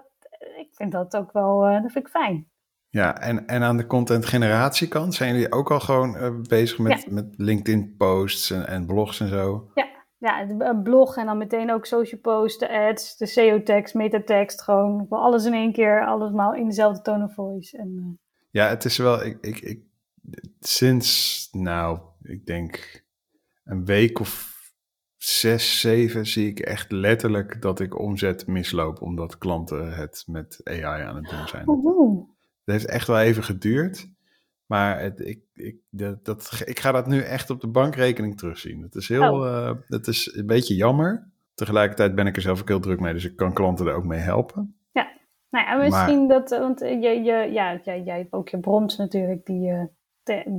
ik 0.56 0.68
vind 0.72 0.92
dat 0.92 1.16
ook 1.16 1.32
wel, 1.32 1.66
uh, 1.66 1.82
dat 1.82 1.92
vind 1.92 2.06
ik 2.06 2.10
fijn. 2.10 2.49
Ja, 2.90 3.20
en, 3.20 3.46
en 3.46 3.62
aan 3.62 3.76
de 3.76 3.86
content 3.86 4.26
generatie 4.26 4.88
kant 4.88 5.14
zijn 5.14 5.32
jullie 5.32 5.52
ook 5.52 5.70
al 5.70 5.80
gewoon 5.80 6.16
uh, 6.16 6.40
bezig 6.40 6.78
met, 6.78 7.02
ja. 7.02 7.12
met 7.12 7.34
LinkedIn 7.36 7.94
posts 7.96 8.50
en, 8.50 8.66
en, 8.66 8.86
blogs 8.86 9.20
en 9.20 9.28
zo? 9.28 9.70
Ja, 9.74 9.88
ja, 10.18 10.48
een 10.58 10.82
blog 10.82 11.16
en 11.16 11.26
dan 11.26 11.38
meteen 11.38 11.72
ook 11.72 11.86
social 11.86 12.20
posts, 12.20 12.58
de 12.58 12.70
ads, 12.70 13.16
de 13.16 13.26
SEO-tekst, 13.26 13.94
metatekst, 13.94 14.62
gewoon 14.62 15.06
alles 15.08 15.44
in 15.44 15.52
één 15.52 15.72
keer, 15.72 16.06
allemaal 16.06 16.54
in 16.54 16.66
dezelfde 16.66 17.02
tone 17.02 17.24
of 17.24 17.34
voice. 17.34 17.78
En, 17.78 17.88
uh... 17.96 18.04
Ja, 18.50 18.68
het 18.68 18.84
is 18.84 18.96
wel, 18.96 19.24
ik, 19.24 19.38
ik, 19.40 19.60
ik, 19.60 19.82
sinds, 20.60 21.48
nou, 21.52 22.00
ik 22.22 22.46
denk 22.46 23.04
een 23.64 23.84
week 23.84 24.20
of 24.20 24.58
zes, 25.16 25.80
zeven 25.80 26.26
zie 26.26 26.48
ik 26.48 26.58
echt 26.58 26.92
letterlijk 26.92 27.62
dat 27.62 27.80
ik 27.80 27.98
omzet 27.98 28.46
misloop, 28.46 29.02
omdat 29.02 29.38
klanten 29.38 29.92
het 29.92 30.24
met 30.26 30.60
AI 30.64 31.02
aan 31.02 31.16
het 31.16 31.28
doen 31.28 31.48
zijn. 31.48 31.68
Oh, 31.68 32.29
het 32.64 32.74
heeft 32.74 32.86
echt 32.86 33.06
wel 33.06 33.18
even 33.18 33.42
geduurd. 33.42 34.08
Maar 34.66 35.00
het, 35.00 35.20
ik, 35.20 35.42
ik, 35.54 35.76
dat, 35.90 36.24
dat, 36.24 36.62
ik 36.64 36.80
ga 36.80 36.92
dat 36.92 37.06
nu 37.06 37.20
echt 37.20 37.50
op 37.50 37.60
de 37.60 37.68
bankrekening 37.68 38.38
terugzien. 38.38 38.82
Het 38.82 38.94
is, 38.94 39.08
heel, 39.08 39.32
oh. 39.32 39.44
uh, 39.44 39.70
het 39.86 40.06
is 40.06 40.34
een 40.34 40.46
beetje 40.46 40.74
jammer. 40.74 41.30
Tegelijkertijd 41.54 42.14
ben 42.14 42.26
ik 42.26 42.36
er 42.36 42.42
zelf 42.42 42.60
ook 42.60 42.68
heel 42.68 42.80
druk 42.80 43.00
mee, 43.00 43.12
dus 43.12 43.24
ik 43.24 43.36
kan 43.36 43.52
klanten 43.52 43.86
er 43.86 43.94
ook 43.94 44.04
mee 44.04 44.18
helpen. 44.18 44.76
Ja, 44.92 45.10
nou 45.50 45.66
ja, 45.66 45.76
misschien 45.76 46.26
maar, 46.26 46.38
dat, 46.38 46.50
want 46.58 46.80
je, 46.80 47.20
je, 47.22 47.52
ja, 47.52 47.80
jij, 47.84 48.02
jij 48.02 48.18
hebt 48.18 48.32
ook 48.32 48.48
je 48.48 48.60
brons 48.60 48.96
natuurlijk 48.96 49.46
die 49.46 49.60
je 49.60 49.88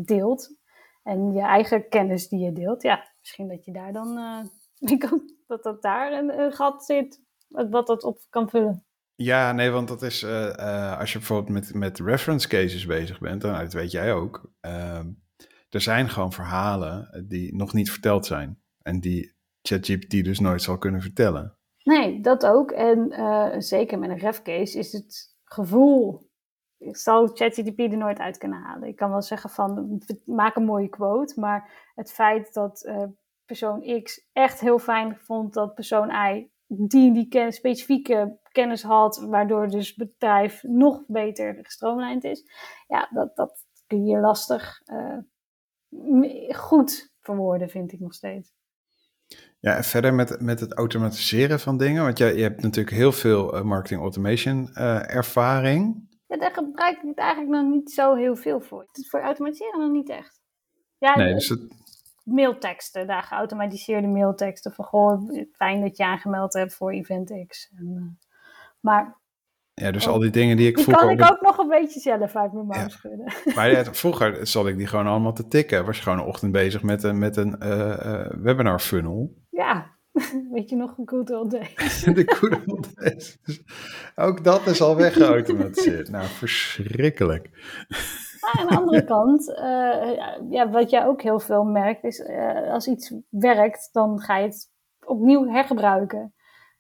deelt. 0.05 0.59
En 1.03 1.33
je 1.33 1.41
eigen 1.41 1.89
kennis 1.89 2.27
die 2.27 2.39
je 2.39 2.53
deelt. 2.53 2.81
Ja, 2.81 3.07
misschien 3.19 3.47
dat 3.47 3.65
je 3.65 3.71
daar 3.71 3.93
dan, 3.93 4.17
uh, 4.17 4.99
dat 5.47 5.63
dat 5.63 5.81
daar 5.81 6.11
een, 6.11 6.39
een 6.39 6.51
gat 6.51 6.85
zit, 6.85 7.21
wat 7.47 7.87
dat 7.87 8.03
op 8.03 8.17
kan 8.29 8.49
vullen. 8.49 8.85
Ja, 9.21 9.51
nee, 9.51 9.69
want 9.69 9.87
dat 9.87 10.01
is 10.01 10.23
uh, 10.23 10.53
uh, 10.59 10.99
als 10.99 11.11
je 11.11 11.17
bijvoorbeeld 11.17 11.49
met, 11.49 11.73
met 11.73 11.99
reference 11.99 12.47
cases 12.47 12.85
bezig 12.85 13.19
bent, 13.19 13.41
dan 13.41 13.53
dat 13.53 13.73
weet 13.73 13.91
jij 13.91 14.13
ook. 14.13 14.51
Uh, 14.65 14.99
er 15.69 15.81
zijn 15.81 16.09
gewoon 16.09 16.31
verhalen 16.31 17.25
die 17.27 17.55
nog 17.55 17.73
niet 17.73 17.91
verteld 17.91 18.25
zijn 18.25 18.61
en 18.81 18.99
die 18.99 19.35
ChatGPT 19.61 20.11
dus 20.23 20.39
nooit 20.39 20.61
zal 20.61 20.77
kunnen 20.77 21.01
vertellen. 21.01 21.57
Nee, 21.83 22.21
dat 22.21 22.45
ook. 22.45 22.71
En 22.71 23.13
zeker 23.63 23.99
met 23.99 24.09
een 24.09 24.17
ref 24.17 24.41
case 24.41 24.77
is 24.77 24.91
het 24.91 25.35
gevoel. 25.43 26.29
Ik 26.77 26.97
zal 26.97 27.27
ChatGPT 27.27 27.79
er 27.79 27.97
nooit 27.97 28.19
uit 28.19 28.37
kunnen 28.37 28.61
halen. 28.61 28.87
Ik 28.87 28.95
kan 28.95 29.09
wel 29.09 29.21
zeggen 29.21 29.49
van 29.49 30.01
maak 30.25 30.55
een 30.55 30.65
mooie 30.65 30.89
quote, 30.89 31.39
maar 31.39 31.91
het 31.95 32.11
feit 32.11 32.53
dat 32.53 32.91
persoon 33.45 34.01
X 34.03 34.27
echt 34.33 34.59
heel 34.59 34.79
fijn 34.79 35.17
vond 35.17 35.53
dat 35.53 35.73
persoon 35.73 36.09
Y 36.09 36.47
die 36.67 37.13
die 37.13 37.51
specifieke 37.51 38.39
kennis 38.51 38.83
had, 38.83 39.25
waardoor 39.29 39.67
dus 39.67 39.87
het 39.87 39.97
bedrijf 39.97 40.63
nog 40.63 41.03
beter 41.07 41.59
gestroomlijnd 41.61 42.23
is. 42.23 42.43
Ja, 42.87 43.09
dat, 43.11 43.35
dat 43.35 43.65
kun 43.87 44.05
je 44.05 44.19
lastig 44.19 44.81
uh, 44.85 45.17
goed 46.55 47.13
verwoorden, 47.19 47.69
vind 47.69 47.91
ik 47.91 47.99
nog 47.99 48.13
steeds. 48.13 48.53
Ja, 49.59 49.75
en 49.75 49.83
verder 49.83 50.13
met, 50.13 50.41
met 50.41 50.59
het 50.59 50.73
automatiseren 50.73 51.59
van 51.59 51.77
dingen. 51.77 52.03
Want 52.03 52.17
je, 52.17 52.25
je 52.25 52.43
hebt 52.43 52.61
natuurlijk 52.61 52.95
heel 52.95 53.11
veel 53.11 53.55
uh, 53.55 53.61
marketing 53.61 54.01
automation 54.01 54.69
uh, 54.73 55.15
ervaring. 55.15 56.09
Ja, 56.27 56.37
daar 56.37 56.53
gebruik 56.53 56.97
ik 56.97 57.07
het 57.07 57.17
eigenlijk 57.17 57.51
nog 57.51 57.71
niet 57.71 57.91
zo 57.91 58.15
heel 58.15 58.35
veel 58.35 58.61
voor. 58.61 58.87
Voor 59.09 59.21
automatiseren 59.21 59.79
nog 59.79 59.91
niet 59.91 60.09
echt. 60.09 60.41
Ja, 60.97 61.17
nee, 61.17 61.33
dus 61.33 61.49
het... 61.49 61.61
mailteksten, 62.23 63.07
daar 63.07 63.23
geautomatiseerde 63.23 64.07
mailteksten. 64.07 64.73
Van 64.73 64.85
goh, 64.85 65.45
fijn 65.51 65.81
dat 65.81 65.97
je 65.97 66.05
aangemeld 66.05 66.53
hebt 66.53 66.75
voor 66.75 66.91
Event 66.91 67.45
X. 67.47 67.71
En, 67.77 68.19
maar 68.81 69.21
ja, 69.73 69.91
dus 69.91 70.07
al 70.07 70.19
die 70.19 70.29
dingen 70.29 70.57
die 70.57 70.67
ik 70.67 70.75
die 70.75 70.83
vroeger... 70.83 71.15
kan 71.15 71.25
ik 71.25 71.31
ook 71.31 71.41
nog 71.41 71.57
een 71.57 71.67
beetje 71.67 71.99
zelf 71.99 72.35
uit 72.35 72.53
mijn 72.53 72.65
mouw 72.65 72.79
ja. 72.79 72.89
schudden. 72.89 73.33
Maar 73.55 73.71
ja, 73.71 73.83
vroeger 74.03 74.47
zat 74.47 74.67
ik 74.67 74.77
die 74.77 74.87
gewoon 74.87 75.07
allemaal 75.07 75.33
te 75.33 75.47
tikken. 75.47 75.85
Was 75.85 75.97
je 75.97 76.03
gewoon 76.03 76.19
een 76.19 76.25
ochtend 76.25 76.51
bezig 76.51 76.83
met 76.83 77.03
een, 77.03 77.19
met 77.19 77.37
een 77.37 77.55
uh, 77.63 77.77
uh, 77.79 78.25
webinar 78.29 78.79
funnel. 78.79 79.33
Ja, 79.49 79.97
weet 80.51 80.69
je 80.69 80.75
nog, 80.75 80.97
een 80.97 81.09
good 81.09 81.31
old 81.31 81.51
days. 81.51 82.03
de 82.03 82.23
good 82.25 82.65
old 82.65 82.95
days. 82.95 83.37
Dus 83.43 83.63
ook 84.15 84.43
dat 84.43 84.67
is 84.67 84.81
al 84.81 84.95
weggeautomatiseerd. 84.95 86.09
nou, 86.09 86.25
verschrikkelijk. 86.25 87.49
Maar 88.41 88.55
aan 88.59 88.67
de 88.67 88.75
andere 88.75 89.03
kant, 89.03 89.49
uh, 89.49 90.49
ja, 90.49 90.69
wat 90.69 90.89
jij 90.89 91.05
ook 91.05 91.21
heel 91.21 91.39
veel 91.39 91.63
merkt, 91.63 92.03
is 92.03 92.25
als 92.69 92.87
iets 92.87 93.13
werkt, 93.29 93.89
dan 93.91 94.19
ga 94.19 94.37
je 94.37 94.45
het 94.45 94.71
opnieuw 95.05 95.47
hergebruiken. 95.47 96.33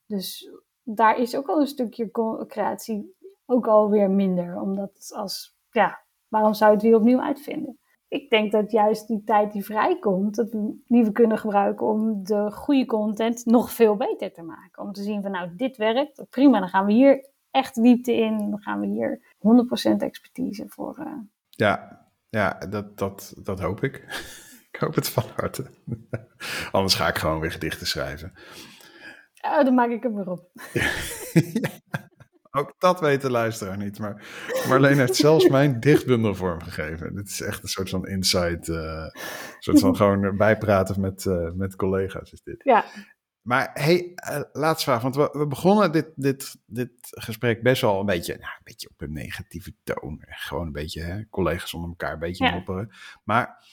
Dus 0.05 0.49
daar 0.83 1.17
is 1.17 1.35
ook 1.35 1.47
al 1.47 1.59
een 1.59 1.67
stukje 1.67 2.11
creatie 2.47 3.15
ook 3.45 3.67
alweer 3.67 4.11
minder. 4.11 4.61
Omdat 4.61 5.11
als, 5.15 5.57
ja, 5.71 6.03
waarom 6.27 6.53
zou 6.53 6.69
je 6.69 6.77
het 6.77 6.85
weer 6.85 6.95
opnieuw 6.95 7.21
uitvinden? 7.21 7.79
Ik 8.07 8.29
denk 8.29 8.51
dat 8.51 8.71
juist 8.71 9.07
die 9.07 9.23
tijd 9.23 9.51
die 9.51 9.65
vrijkomt, 9.65 10.35
dat 10.35 10.49
we, 10.49 10.81
die 10.87 11.03
we 11.03 11.11
kunnen 11.11 11.37
gebruiken 11.37 11.85
om 11.85 12.23
de 12.23 12.51
goede 12.51 12.85
content 12.85 13.45
nog 13.45 13.71
veel 13.71 13.95
beter 13.95 14.33
te 14.33 14.41
maken. 14.41 14.83
Om 14.83 14.91
te 14.91 15.03
zien 15.03 15.21
van 15.21 15.31
nou, 15.31 15.55
dit 15.55 15.77
werkt, 15.77 16.25
prima, 16.29 16.59
dan 16.59 16.69
gaan 16.69 16.85
we 16.85 16.91
hier 16.91 17.29
echt 17.51 17.81
diepte 17.83 18.13
in. 18.13 18.37
Dan 18.37 18.61
gaan 18.61 18.79
we 18.79 18.85
hier 18.85 19.21
100% 19.91 19.95
expertise 19.97 20.65
voor. 20.67 20.99
Uh... 20.99 21.13
Ja, 21.49 22.05
ja 22.29 22.53
dat, 22.69 22.97
dat, 22.97 23.33
dat 23.43 23.59
hoop 23.59 23.83
ik. 23.83 23.95
ik 24.71 24.79
hoop 24.79 24.95
het 24.95 25.09
van 25.09 25.23
harte. 25.35 25.65
Anders 26.71 26.95
ga 26.95 27.07
ik 27.07 27.17
gewoon 27.17 27.39
weer 27.39 27.51
gedichten 27.51 27.87
schrijven. 27.87 28.33
Oh, 29.41 29.63
dan 29.63 29.73
maak 29.73 29.89
ik 29.89 30.03
hem 30.03 30.15
weer 30.15 30.29
op. 30.29 30.49
ook 32.59 32.73
dat 32.77 32.99
weet 32.99 33.21
de 33.21 33.31
luisteraar 33.31 33.77
niet. 33.77 33.99
Maar 33.99 34.25
Marleen 34.67 34.97
heeft 34.97 35.15
zelfs 35.15 35.47
mijn 35.47 35.79
dichtbundel 35.79 36.35
vormgegeven. 36.35 37.15
Dit 37.15 37.27
is 37.27 37.41
echt 37.41 37.63
een 37.63 37.69
soort 37.69 37.89
van 37.89 38.07
insight. 38.07 38.67
Uh, 38.67 38.77
een 38.77 39.21
soort 39.59 39.79
van 39.79 39.95
gewoon 40.01 40.37
bijpraten 40.37 41.01
met, 41.01 41.25
uh, 41.25 41.51
met 41.51 41.75
collega's 41.75 42.31
is 42.31 42.41
dit. 42.43 42.63
Ja. 42.63 42.85
Maar 43.41 43.69
hey, 43.73 44.13
uh, 44.29 44.41
laatste 44.51 44.89
vraag. 44.89 45.01
Want 45.01 45.15
we, 45.15 45.29
we, 45.31 45.47
begonnen 45.47 45.91
dit, 45.91 46.11
dit, 46.15 46.55
dit 46.65 46.91
gesprek 47.01 47.63
best 47.63 47.81
wel 47.81 47.99
een 47.99 48.05
beetje, 48.05 48.33
nou, 48.33 48.53
een 48.57 48.63
beetje 48.63 48.89
op 48.89 49.01
een 49.01 49.13
negatieve 49.13 49.75
toon. 49.83 50.23
Gewoon 50.25 50.65
een 50.65 50.71
beetje 50.71 51.01
hè, 51.01 51.29
collega's 51.29 51.73
onder 51.73 51.89
elkaar 51.89 52.13
een 52.13 52.19
beetje 52.19 52.45
ja. 52.45 52.51
mopperen. 52.51 52.89
Maar 53.23 53.65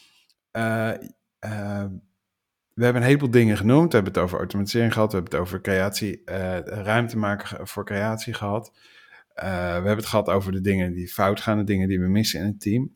we 2.79 2.85
hebben 2.85 3.03
een 3.03 3.09
heleboel 3.09 3.31
dingen 3.31 3.57
genoemd. 3.57 3.89
We 3.89 3.95
hebben 3.95 4.13
het 4.13 4.23
over 4.23 4.39
automatisering 4.39 4.93
gehad. 4.93 5.09
We 5.09 5.15
hebben 5.15 5.33
het 5.33 5.47
over 5.47 5.61
creatie, 5.61 6.23
uh, 6.25 6.59
ruimte 6.59 7.19
maken 7.19 7.67
voor 7.67 7.85
creatie 7.85 8.35
gehad. 8.35 8.73
Uh, 9.35 9.45
we 9.45 9.49
hebben 9.51 9.97
het 9.97 10.07
gehad 10.07 10.29
over 10.29 10.53
de 10.53 10.61
dingen 10.61 10.93
die 10.93 11.09
fout 11.09 11.41
gaan, 11.41 11.59
de 11.59 11.65
dingen 11.65 11.89
die 11.89 12.01
we 12.01 12.09
missen 12.09 12.41
in 12.41 12.47
het 12.47 12.61
team. 12.61 12.95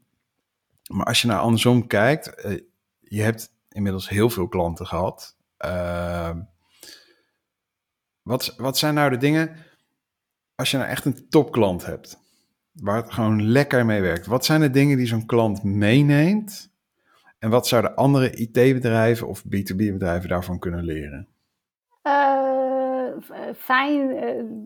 Maar 0.92 1.06
als 1.06 1.22
je 1.22 1.28
naar 1.28 1.38
andersom 1.38 1.86
kijkt, 1.86 2.44
uh, 2.44 2.58
je 3.00 3.22
hebt 3.22 3.52
inmiddels 3.68 4.08
heel 4.08 4.30
veel 4.30 4.48
klanten 4.48 4.86
gehad. 4.86 5.36
wat, 8.22 8.54
wat 8.56 8.78
zijn 8.78 8.94
nou 8.94 9.10
de 9.10 9.16
dingen, 9.16 9.56
als 10.54 10.70
je 10.70 10.76
nou 10.76 10.88
echt 10.88 11.04
een 11.04 11.28
topklant 11.28 11.86
hebt, 11.86 12.18
waar 12.72 12.96
het 12.96 13.12
gewoon 13.12 13.42
lekker 13.42 13.86
mee 13.86 14.00
werkt. 14.00 14.26
Wat 14.26 14.44
zijn 14.44 14.60
de 14.60 14.70
dingen 14.70 14.96
die 14.96 15.06
zo'n 15.06 15.26
klant 15.26 15.62
meeneemt 15.62 16.71
en 17.42 17.50
wat 17.50 17.66
zouden 17.66 17.94
andere 17.94 18.30
IT-bedrijven 18.30 19.28
of 19.28 19.44
B2B-bedrijven 19.44 20.28
daarvan 20.28 20.58
kunnen 20.58 20.84
leren? 20.84 21.28
Uh, 22.02 23.08
fijn, 23.56 24.10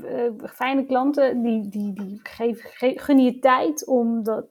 uh, 0.04 0.48
fijne 0.50 0.86
klanten 0.86 1.42
die, 1.42 1.68
die, 1.68 1.92
die 1.92 2.20
geven, 2.22 3.18
je 3.18 3.38
tijd 3.38 3.86
om, 3.86 4.22
dat, 4.22 4.46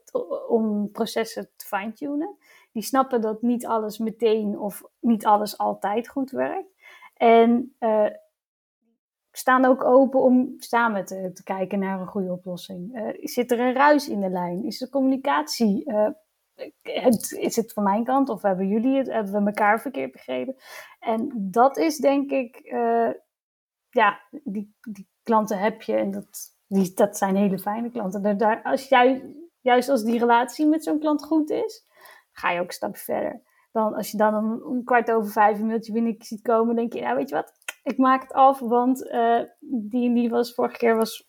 om 0.47 0.91
processen 0.91 1.49
te 1.55 1.65
fine-tunen. 1.65 2.37
Die 2.71 2.83
snappen 2.83 3.21
dat 3.21 3.41
niet 3.41 3.65
alles 3.65 3.97
meteen 3.97 4.59
of 4.59 4.83
niet 4.99 5.25
alles 5.25 5.57
altijd 5.57 6.07
goed 6.07 6.31
werkt. 6.31 6.73
En 7.13 7.75
staan 9.31 9.65
ook 9.65 9.83
open 9.83 10.19
om 10.19 10.53
samen 10.57 11.05
te, 11.05 11.31
te 11.33 11.43
kijken 11.43 11.79
naar 11.79 11.99
een 11.99 12.07
goede 12.07 12.31
oplossing. 12.31 13.13
zit 13.21 13.51
er 13.51 13.59
een 13.59 13.73
ruis 13.73 14.09
in 14.09 14.21
de 14.21 14.29
lijn? 14.29 14.63
Is 14.63 14.77
de 14.77 14.89
communicatie 14.89 15.85
het, 16.81 17.31
is 17.31 17.55
het 17.55 17.73
van 17.73 17.83
mijn 17.83 18.03
kant 18.03 18.29
of 18.29 18.41
hebben 18.41 18.67
jullie 18.67 18.97
het, 18.97 19.07
hebben 19.07 19.33
we 19.33 19.47
elkaar 19.47 19.81
verkeerd 19.81 20.11
begrepen? 20.11 20.55
En 20.99 21.31
dat 21.51 21.77
is 21.77 21.97
denk 21.97 22.31
ik, 22.31 22.59
uh, 22.63 23.09
ja, 23.89 24.19
die, 24.43 24.75
die 24.81 25.07
klanten 25.23 25.59
heb 25.59 25.81
je 25.81 25.95
en 25.95 26.11
dat, 26.11 26.55
die, 26.67 26.93
dat 26.93 27.17
zijn 27.17 27.35
hele 27.35 27.59
fijne 27.59 27.91
klanten. 27.91 28.37
Daar, 28.37 28.61
als 28.63 28.87
jij, 28.87 29.35
juist 29.61 29.89
als 29.89 30.03
die 30.03 30.19
relatie 30.19 30.67
met 30.67 30.83
zo'n 30.83 30.99
klant 30.99 31.23
goed 31.23 31.49
is, 31.49 31.85
ga 32.31 32.51
je 32.51 32.59
ook 32.59 32.67
een 32.67 32.73
stapje 32.73 33.03
verder. 33.03 33.41
Dan, 33.71 33.93
als 33.93 34.11
je 34.11 34.17
dan 34.17 34.33
een 34.33 34.83
kwart 34.83 35.11
over 35.11 35.31
vijf 35.31 35.59
een 35.59 35.65
mailtje 35.65 35.93
binnen 35.93 36.15
ziet 36.19 36.41
komen, 36.41 36.75
denk 36.75 36.93
je, 36.93 37.01
nou 37.01 37.15
weet 37.15 37.29
je 37.29 37.35
wat, 37.35 37.53
ik 37.83 37.97
maak 37.97 38.21
het 38.21 38.33
af, 38.33 38.59
want 38.59 39.03
uh, 39.03 39.41
die 39.59 40.07
en 40.07 40.13
die 40.13 40.29
was 40.29 40.53
vorige 40.53 40.77
keer 40.77 40.95
was, 40.95 41.27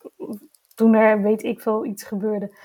toen 0.74 0.94
er 0.94 1.22
weet 1.22 1.42
ik 1.42 1.60
veel 1.60 1.84
iets 1.84 2.02
gebeurde, 2.02 2.56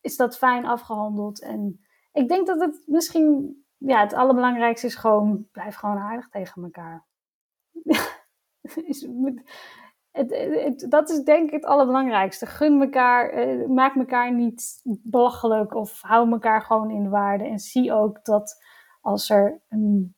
is 0.00 0.16
dat 0.16 0.38
fijn 0.38 0.66
afgehandeld 0.66 1.42
en 1.42 1.84
ik 2.12 2.28
denk 2.28 2.46
dat 2.46 2.60
het 2.60 2.82
misschien, 2.86 3.62
ja, 3.76 4.00
het 4.00 4.14
allerbelangrijkste 4.14 4.86
is 4.86 4.94
gewoon, 4.94 5.48
blijf 5.52 5.74
gewoon 5.74 5.98
aardig 5.98 6.28
tegen 6.28 6.62
elkaar. 6.62 7.06
het, 10.10 10.86
dat 10.88 11.10
is 11.10 11.22
denk 11.22 11.46
ik 11.46 11.50
het 11.50 11.64
allerbelangrijkste. 11.64 12.46
Gun 12.46 12.80
elkaar, 12.80 13.30
eh, 13.30 13.68
maak 13.68 13.96
elkaar 13.96 14.34
niet 14.34 14.80
belachelijk 15.02 15.74
of 15.74 16.00
hou 16.00 16.30
elkaar 16.30 16.62
gewoon 16.62 16.90
in 16.90 17.02
de 17.02 17.08
waarde. 17.08 17.44
En 17.44 17.58
zie 17.58 17.92
ook 17.92 18.24
dat 18.24 18.64
als 19.00 19.30
er 19.30 19.62
een, 19.68 20.14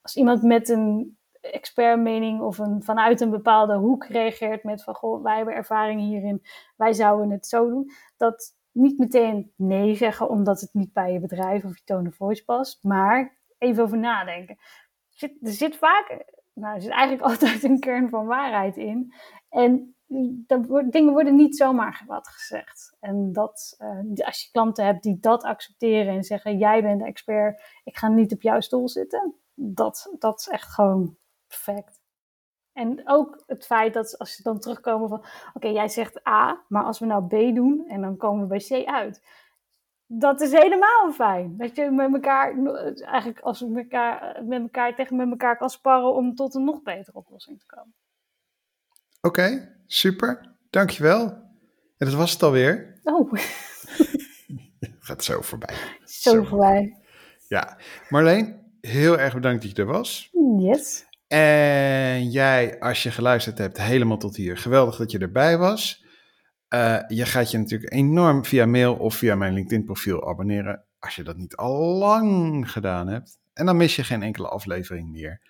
als 0.00 0.16
iemand 0.16 0.42
met 0.42 0.68
een 0.68 1.18
expertmening 1.40 2.40
of 2.40 2.58
een, 2.58 2.82
vanuit 2.82 3.20
een 3.20 3.30
bepaalde 3.30 3.74
hoek 3.74 4.04
reageert 4.04 4.64
met 4.64 4.82
van 4.82 4.94
goh, 4.94 5.22
wij 5.22 5.36
hebben 5.36 5.54
ervaring 5.54 6.00
hierin, 6.00 6.42
wij 6.76 6.92
zouden 6.92 7.30
het 7.30 7.46
zo 7.46 7.68
doen, 7.68 7.90
dat 8.16 8.56
niet 8.74 8.98
meteen 8.98 9.52
nee 9.56 9.94
zeggen 9.94 10.28
omdat 10.28 10.60
het 10.60 10.70
niet 10.72 10.92
bij 10.92 11.12
je 11.12 11.20
bedrijf 11.20 11.64
of 11.64 11.76
je 11.76 11.84
tone 11.84 12.08
of 12.08 12.14
voice 12.14 12.44
past, 12.44 12.82
maar 12.82 13.38
even 13.58 13.82
over 13.82 13.98
nadenken. 13.98 14.56
Er 14.56 15.18
zit, 15.18 15.36
er 15.40 15.52
zit 15.52 15.76
vaak, 15.76 16.24
nou, 16.52 16.74
er 16.74 16.82
zit 16.82 16.90
eigenlijk 16.90 17.28
altijd 17.30 17.62
een 17.62 17.80
kern 17.80 18.08
van 18.08 18.26
waarheid 18.26 18.76
in. 18.76 19.14
En 19.48 19.94
dat, 20.46 20.92
dingen 20.92 21.12
worden 21.12 21.36
niet 21.36 21.56
zomaar 21.56 22.04
wat 22.06 22.28
gezegd. 22.28 22.96
En 23.00 23.32
dat, 23.32 23.76
uh, 23.78 24.26
als 24.26 24.42
je 24.42 24.50
klanten 24.50 24.84
hebt 24.84 25.02
die 25.02 25.18
dat 25.20 25.42
accepteren 25.42 26.14
en 26.14 26.24
zeggen: 26.24 26.58
Jij 26.58 26.82
bent 26.82 27.00
de 27.00 27.06
expert, 27.06 27.62
ik 27.84 27.96
ga 27.96 28.08
niet 28.08 28.32
op 28.32 28.42
jouw 28.42 28.60
stoel 28.60 28.88
zitten, 28.88 29.34
dat, 29.54 30.14
dat 30.18 30.38
is 30.38 30.48
echt 30.48 30.72
gewoon 30.72 31.16
perfect. 31.46 32.02
En 32.74 33.00
ook 33.04 33.42
het 33.46 33.66
feit 33.66 33.94
dat 33.94 34.18
als 34.18 34.34
ze 34.34 34.42
dan 34.42 34.58
terugkomen 34.58 35.08
van, 35.08 35.24
oké, 35.54 35.68
jij 35.68 35.88
zegt 35.88 36.26
A, 36.28 36.62
maar 36.68 36.84
als 36.84 36.98
we 36.98 37.06
nou 37.06 37.26
B 37.26 37.54
doen 37.54 37.84
en 37.88 38.00
dan 38.00 38.16
komen 38.16 38.40
we 38.40 38.46
bij 38.46 38.82
C 38.82 38.86
uit. 38.86 39.22
Dat 40.06 40.40
is 40.40 40.52
helemaal 40.52 41.12
fijn. 41.12 41.56
Dat 41.56 41.76
je 41.76 41.90
met 41.90 42.12
elkaar, 42.12 42.54
eigenlijk 42.96 43.40
als 43.40 43.60
we 43.60 43.76
elkaar, 43.76 44.42
met 44.44 44.60
elkaar 44.60 44.94
tegen 44.94 45.16
met 45.16 45.30
elkaar 45.30 45.56
kan 45.56 45.70
sparren 45.70 46.14
om 46.14 46.34
tot 46.34 46.54
een 46.54 46.64
nog 46.64 46.82
betere 46.82 47.16
oplossing 47.18 47.58
te 47.58 47.66
komen. 47.66 47.94
Oké, 49.20 49.40
okay, 49.40 49.74
super. 49.86 50.54
Dankjewel. 50.70 51.22
En 51.96 52.06
dat 52.06 52.14
was 52.14 52.32
het 52.32 52.42
alweer. 52.42 53.00
Oh. 53.02 53.32
Gaat 54.98 55.24
zo 55.24 55.40
voorbij. 55.40 55.74
Zo, 56.04 56.30
zo 56.30 56.42
voorbij. 56.42 56.96
Ja, 57.48 57.78
Marleen, 58.08 58.76
heel 58.80 59.18
erg 59.18 59.34
bedankt 59.34 59.62
dat 59.62 59.76
je 59.76 59.82
er 59.82 59.88
was. 59.88 60.30
Yes. 60.58 61.04
En 61.26 62.30
jij, 62.30 62.80
als 62.80 63.02
je 63.02 63.10
geluisterd 63.10 63.58
hebt, 63.58 63.78
helemaal 63.78 64.18
tot 64.18 64.36
hier. 64.36 64.56
Geweldig 64.58 64.96
dat 64.96 65.10
je 65.10 65.18
erbij 65.18 65.58
was. 65.58 66.04
Uh, 66.68 67.00
je 67.08 67.26
gaat 67.26 67.50
je 67.50 67.58
natuurlijk 67.58 67.92
enorm 67.92 68.44
via 68.44 68.66
mail 68.66 68.94
of 68.94 69.14
via 69.14 69.34
mijn 69.34 69.54
LinkedIn-profiel 69.54 70.28
abonneren. 70.28 70.84
Als 70.98 71.16
je 71.16 71.22
dat 71.22 71.36
niet 71.36 71.56
al 71.56 71.98
lang 71.98 72.70
gedaan 72.70 73.08
hebt. 73.08 73.38
En 73.52 73.66
dan 73.66 73.76
mis 73.76 73.96
je 73.96 74.04
geen 74.04 74.22
enkele 74.22 74.48
aflevering 74.48 75.10
meer. 75.10 75.40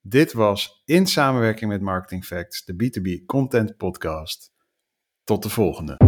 Dit 0.00 0.32
was 0.32 0.82
in 0.84 1.06
samenwerking 1.06 1.70
met 1.70 1.80
Marketing 1.80 2.24
Facts, 2.24 2.64
de 2.64 2.72
B2B 2.72 3.24
Content 3.26 3.76
Podcast. 3.76 4.52
Tot 5.24 5.42
de 5.42 5.48
volgende. 5.48 6.03